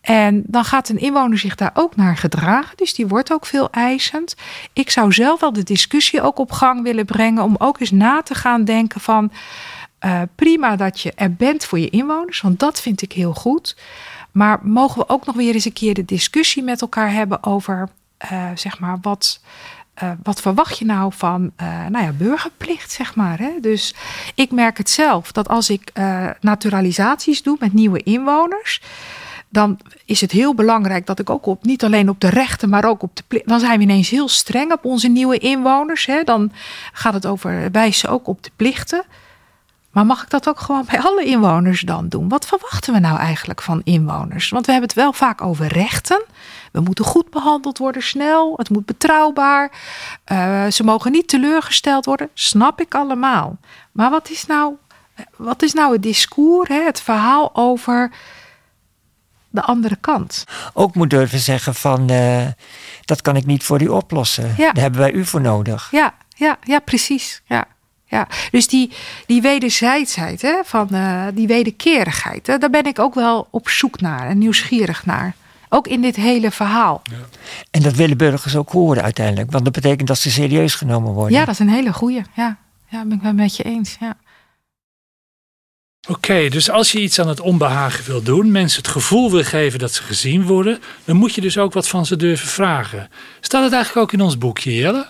En 0.00 0.42
dan 0.46 0.64
gaat 0.64 0.88
een 0.88 0.98
inwoner 0.98 1.38
zich 1.38 1.54
daar 1.54 1.70
ook 1.74 1.96
naar 1.96 2.16
gedragen. 2.16 2.76
Dus 2.76 2.94
die 2.94 3.06
wordt 3.06 3.32
ook 3.32 3.46
veel 3.46 3.70
eisend. 3.70 4.36
Ik 4.72 4.90
zou 4.90 5.12
zelf 5.12 5.40
wel 5.40 5.52
de 5.52 5.62
discussie 5.62 6.22
ook 6.22 6.38
op 6.38 6.52
gang 6.52 6.82
willen 6.82 7.04
brengen. 7.04 7.42
Om 7.42 7.54
ook 7.58 7.80
eens 7.80 7.90
na 7.90 8.22
te 8.22 8.34
gaan 8.34 8.64
denken 8.64 9.00
van. 9.00 9.32
Uh, 10.04 10.20
prima 10.34 10.76
dat 10.76 11.00
je 11.00 11.12
er 11.14 11.34
bent 11.34 11.64
voor 11.64 11.78
je 11.78 11.90
inwoners. 11.90 12.40
Want 12.40 12.58
dat 12.58 12.80
vind 12.80 13.02
ik 13.02 13.12
heel 13.12 13.34
goed. 13.34 13.76
Maar 14.32 14.58
mogen 14.62 14.98
we 14.98 15.08
ook 15.08 15.26
nog 15.26 15.36
weer 15.36 15.54
eens 15.54 15.64
een 15.64 15.72
keer 15.72 15.94
de 15.94 16.04
discussie 16.04 16.62
met 16.62 16.80
elkaar 16.80 17.12
hebben 17.12 17.44
over. 17.44 17.88
Uh, 18.32 18.44
zeg 18.54 18.78
maar 18.78 18.98
wat. 19.02 19.40
Uh, 20.02 20.10
wat 20.22 20.40
verwacht 20.40 20.78
je 20.78 20.84
nou 20.84 21.12
van 21.16 21.52
nou 21.88 22.04
ja, 22.04 22.12
burgerplicht, 22.12 22.90
zeg 22.90 23.14
maar. 23.14 23.38
Hè? 23.38 23.50
Dus 23.60 23.94
ik 24.34 24.50
merk 24.50 24.78
het 24.78 24.90
zelf 24.90 25.32
dat 25.32 25.48
als 25.48 25.70
ik 25.70 25.92
naturalisaties 26.40 27.42
doe 27.42 27.56
met 27.60 27.72
nieuwe 27.72 28.02
inwoners 28.02 28.80
dan 29.50 29.78
is 30.04 30.20
het 30.20 30.30
heel 30.30 30.54
belangrijk 30.54 31.06
dat 31.06 31.18
ik 31.18 31.30
ook 31.30 31.46
op, 31.46 31.64
niet 31.64 31.84
alleen 31.84 32.08
op 32.08 32.20
de 32.20 32.28
rechten, 32.28 32.68
maar 32.68 32.84
ook 32.84 33.02
op 33.02 33.16
de 33.16 33.42
Dan 33.44 33.60
zijn 33.60 33.78
we 33.78 33.84
ineens 33.84 34.10
heel 34.10 34.28
streng 34.28 34.72
op 34.72 34.84
onze 34.84 35.08
nieuwe 35.08 35.38
inwoners. 35.38 36.06
Hè? 36.06 36.22
Dan 36.22 36.52
gaat 36.92 37.14
het 37.14 37.26
over 37.26 37.70
wijzen 37.70 38.08
ook 38.08 38.26
op 38.26 38.42
de 38.42 38.50
plichten. 38.56 39.04
Maar 39.90 40.06
mag 40.06 40.22
ik 40.22 40.30
dat 40.30 40.48
ook 40.48 40.60
gewoon 40.60 40.84
bij 40.90 41.00
alle 41.00 41.24
inwoners 41.24 41.80
dan 41.80 42.08
doen? 42.08 42.28
Wat 42.28 42.46
verwachten 42.46 42.92
we 42.92 42.98
nou 42.98 43.18
eigenlijk 43.18 43.62
van 43.62 43.80
inwoners? 43.84 44.48
Want 44.48 44.66
we 44.66 44.72
hebben 44.72 44.88
het 44.90 44.98
wel 44.98 45.12
vaak 45.12 45.42
over 45.42 45.66
rechten. 45.66 46.22
We 46.72 46.80
moeten 46.80 47.04
goed 47.04 47.30
behandeld 47.30 47.78
worden, 47.78 48.02
snel. 48.02 48.52
Het 48.56 48.70
moet 48.70 48.86
betrouwbaar. 48.86 49.72
Uh, 50.32 50.66
ze 50.66 50.84
mogen 50.84 51.12
niet 51.12 51.28
teleurgesteld 51.28 52.04
worden. 52.04 52.28
Snap 52.34 52.80
ik 52.80 52.94
allemaal. 52.94 53.56
Maar 53.92 54.10
wat 54.10 54.30
is 54.30 54.46
nou, 54.46 54.74
wat 55.36 55.62
is 55.62 55.72
nou 55.72 55.92
het 55.92 56.02
discours, 56.02 56.68
hè? 56.68 56.82
het 56.82 57.00
verhaal 57.00 57.50
over 57.52 58.10
de 59.50 59.62
andere 59.62 59.96
kant. 59.96 60.44
Ook 60.72 60.94
moet 60.94 61.10
durven 61.10 61.38
zeggen 61.38 61.74
van 61.74 62.10
uh, 62.10 62.46
dat 63.04 63.22
kan 63.22 63.36
ik 63.36 63.46
niet 63.46 63.62
voor 63.62 63.82
u 63.82 63.88
oplossen. 63.88 64.54
Ja. 64.56 64.72
Daar 64.72 64.82
hebben 64.82 65.00
wij 65.00 65.12
u 65.12 65.24
voor 65.24 65.40
nodig. 65.40 65.88
Ja, 65.90 66.14
ja, 66.36 66.58
ja 66.62 66.78
precies. 66.78 67.42
Ja. 67.44 67.64
Ja, 68.04 68.28
dus 68.50 68.68
die, 68.68 68.90
die 69.26 69.42
wederzijdsheid, 69.42 70.42
hè, 70.42 70.60
van, 70.64 70.88
uh, 70.92 71.24
die 71.34 71.46
wederkerigheid, 71.46 72.46
hè, 72.46 72.58
daar 72.58 72.70
ben 72.70 72.84
ik 72.84 72.98
ook 72.98 73.14
wel 73.14 73.48
op 73.50 73.68
zoek 73.68 74.00
naar 74.00 74.28
en 74.28 74.38
nieuwsgierig 74.38 75.06
naar. 75.06 75.34
Ook 75.68 75.86
in 75.86 76.00
dit 76.00 76.16
hele 76.16 76.50
verhaal. 76.50 77.02
Ja. 77.02 77.16
En 77.70 77.82
dat 77.82 77.94
willen 77.94 78.16
burgers 78.16 78.56
ook 78.56 78.70
horen 78.70 79.02
uiteindelijk, 79.02 79.50
want 79.50 79.64
dat 79.64 79.72
betekent 79.72 80.08
dat 80.08 80.18
ze 80.18 80.30
serieus 80.30 80.74
genomen 80.74 81.12
worden. 81.12 81.38
Ja, 81.38 81.44
dat 81.44 81.54
is 81.54 81.60
een 81.60 81.68
hele 81.68 81.92
goeie. 81.92 82.22
Ja, 82.34 82.56
ja 82.88 83.04
ben 83.04 83.16
ik 83.16 83.22
wel 83.22 83.32
met 83.32 83.56
je 83.56 83.62
eens. 83.62 83.96
Ja. 84.00 84.16
Oké, 86.08 86.48
dus 86.48 86.70
als 86.70 86.92
je 86.92 87.00
iets 87.00 87.18
aan 87.18 87.28
het 87.28 87.40
onbehagen 87.40 88.04
wil 88.04 88.22
doen, 88.22 88.50
mensen 88.50 88.82
het 88.82 88.90
gevoel 88.90 89.30
wil 89.30 89.44
geven 89.44 89.78
dat 89.78 89.92
ze 89.92 90.02
gezien 90.02 90.46
worden, 90.46 90.78
dan 91.04 91.16
moet 91.16 91.34
je 91.34 91.40
dus 91.40 91.58
ook 91.58 91.72
wat 91.72 91.88
van 91.88 92.06
ze 92.06 92.16
durven 92.16 92.48
vragen. 92.48 93.08
Staat 93.40 93.64
het 93.64 93.72
eigenlijk 93.72 94.06
ook 94.06 94.12
in 94.12 94.20
ons 94.20 94.38
boekje, 94.38 94.74
Jelle? 94.74 95.06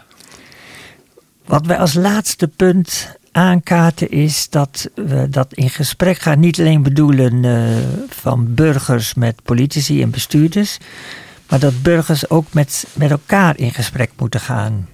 Wat 1.44 1.66
wij 1.66 1.78
als 1.78 1.94
laatste 1.94 2.48
punt 2.48 3.16
aankaarten 3.32 4.10
is 4.10 4.48
dat 4.48 4.90
we 4.94 5.28
dat 5.28 5.54
in 5.54 5.70
gesprek 5.70 6.18
gaan 6.18 6.40
niet 6.40 6.58
alleen 6.60 6.82
bedoelen 6.82 7.44
uh, 7.44 7.76
van 8.08 8.54
burgers 8.54 9.14
met 9.14 9.42
politici 9.42 10.02
en 10.02 10.10
bestuurders, 10.10 10.78
maar 11.48 11.58
dat 11.58 11.82
burgers 11.82 12.30
ook 12.30 12.52
met, 12.52 12.86
met 12.92 13.10
elkaar 13.10 13.58
in 13.58 13.72
gesprek 13.72 14.10
moeten 14.16 14.40
gaan. 14.40 14.88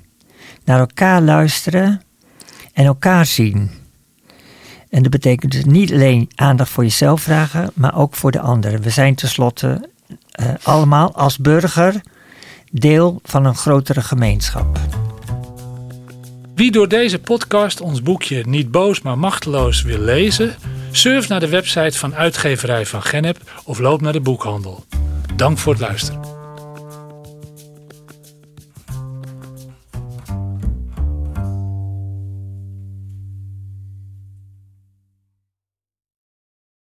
Naar 0.65 0.79
elkaar 0.79 1.23
luisteren 1.23 2.03
en 2.73 2.85
elkaar 2.85 3.27
zien. 3.27 3.85
En 4.91 5.03
dat 5.03 5.11
betekent 5.11 5.53
dus 5.53 5.65
niet 5.65 5.93
alleen 5.93 6.31
aandacht 6.35 6.71
voor 6.71 6.85
jezelf 6.85 7.23
vragen, 7.23 7.71
maar 7.75 7.97
ook 7.97 8.15
voor 8.15 8.31
de 8.31 8.41
anderen. 8.41 8.81
We 8.81 8.91
zijn 8.91 9.15
tenslotte 9.15 9.89
uh, 10.41 10.47
allemaal 10.63 11.15
als 11.15 11.39
burger 11.39 12.01
deel 12.71 13.21
van 13.25 13.45
een 13.45 13.55
grotere 13.55 14.01
gemeenschap. 14.01 14.79
Wie 16.55 16.71
door 16.71 16.89
deze 16.89 17.19
podcast 17.19 17.81
ons 17.81 18.03
boekje 18.03 18.45
Niet 18.47 18.71
boos 18.71 19.01
maar 19.01 19.19
machteloos 19.19 19.83
wil 19.83 19.99
lezen, 19.99 20.55
surf 20.91 21.29
naar 21.29 21.41
de 21.41 21.49
website 21.49 21.99
van 21.99 22.15
uitgeverij 22.15 22.87
van 22.87 23.03
Gennep 23.03 23.61
of 23.65 23.79
loop 23.79 24.01
naar 24.01 24.13
de 24.13 24.21
boekhandel. 24.21 24.85
Dank 25.37 25.59
voor 25.59 25.73
het 25.73 25.83
luisteren. 25.83 26.36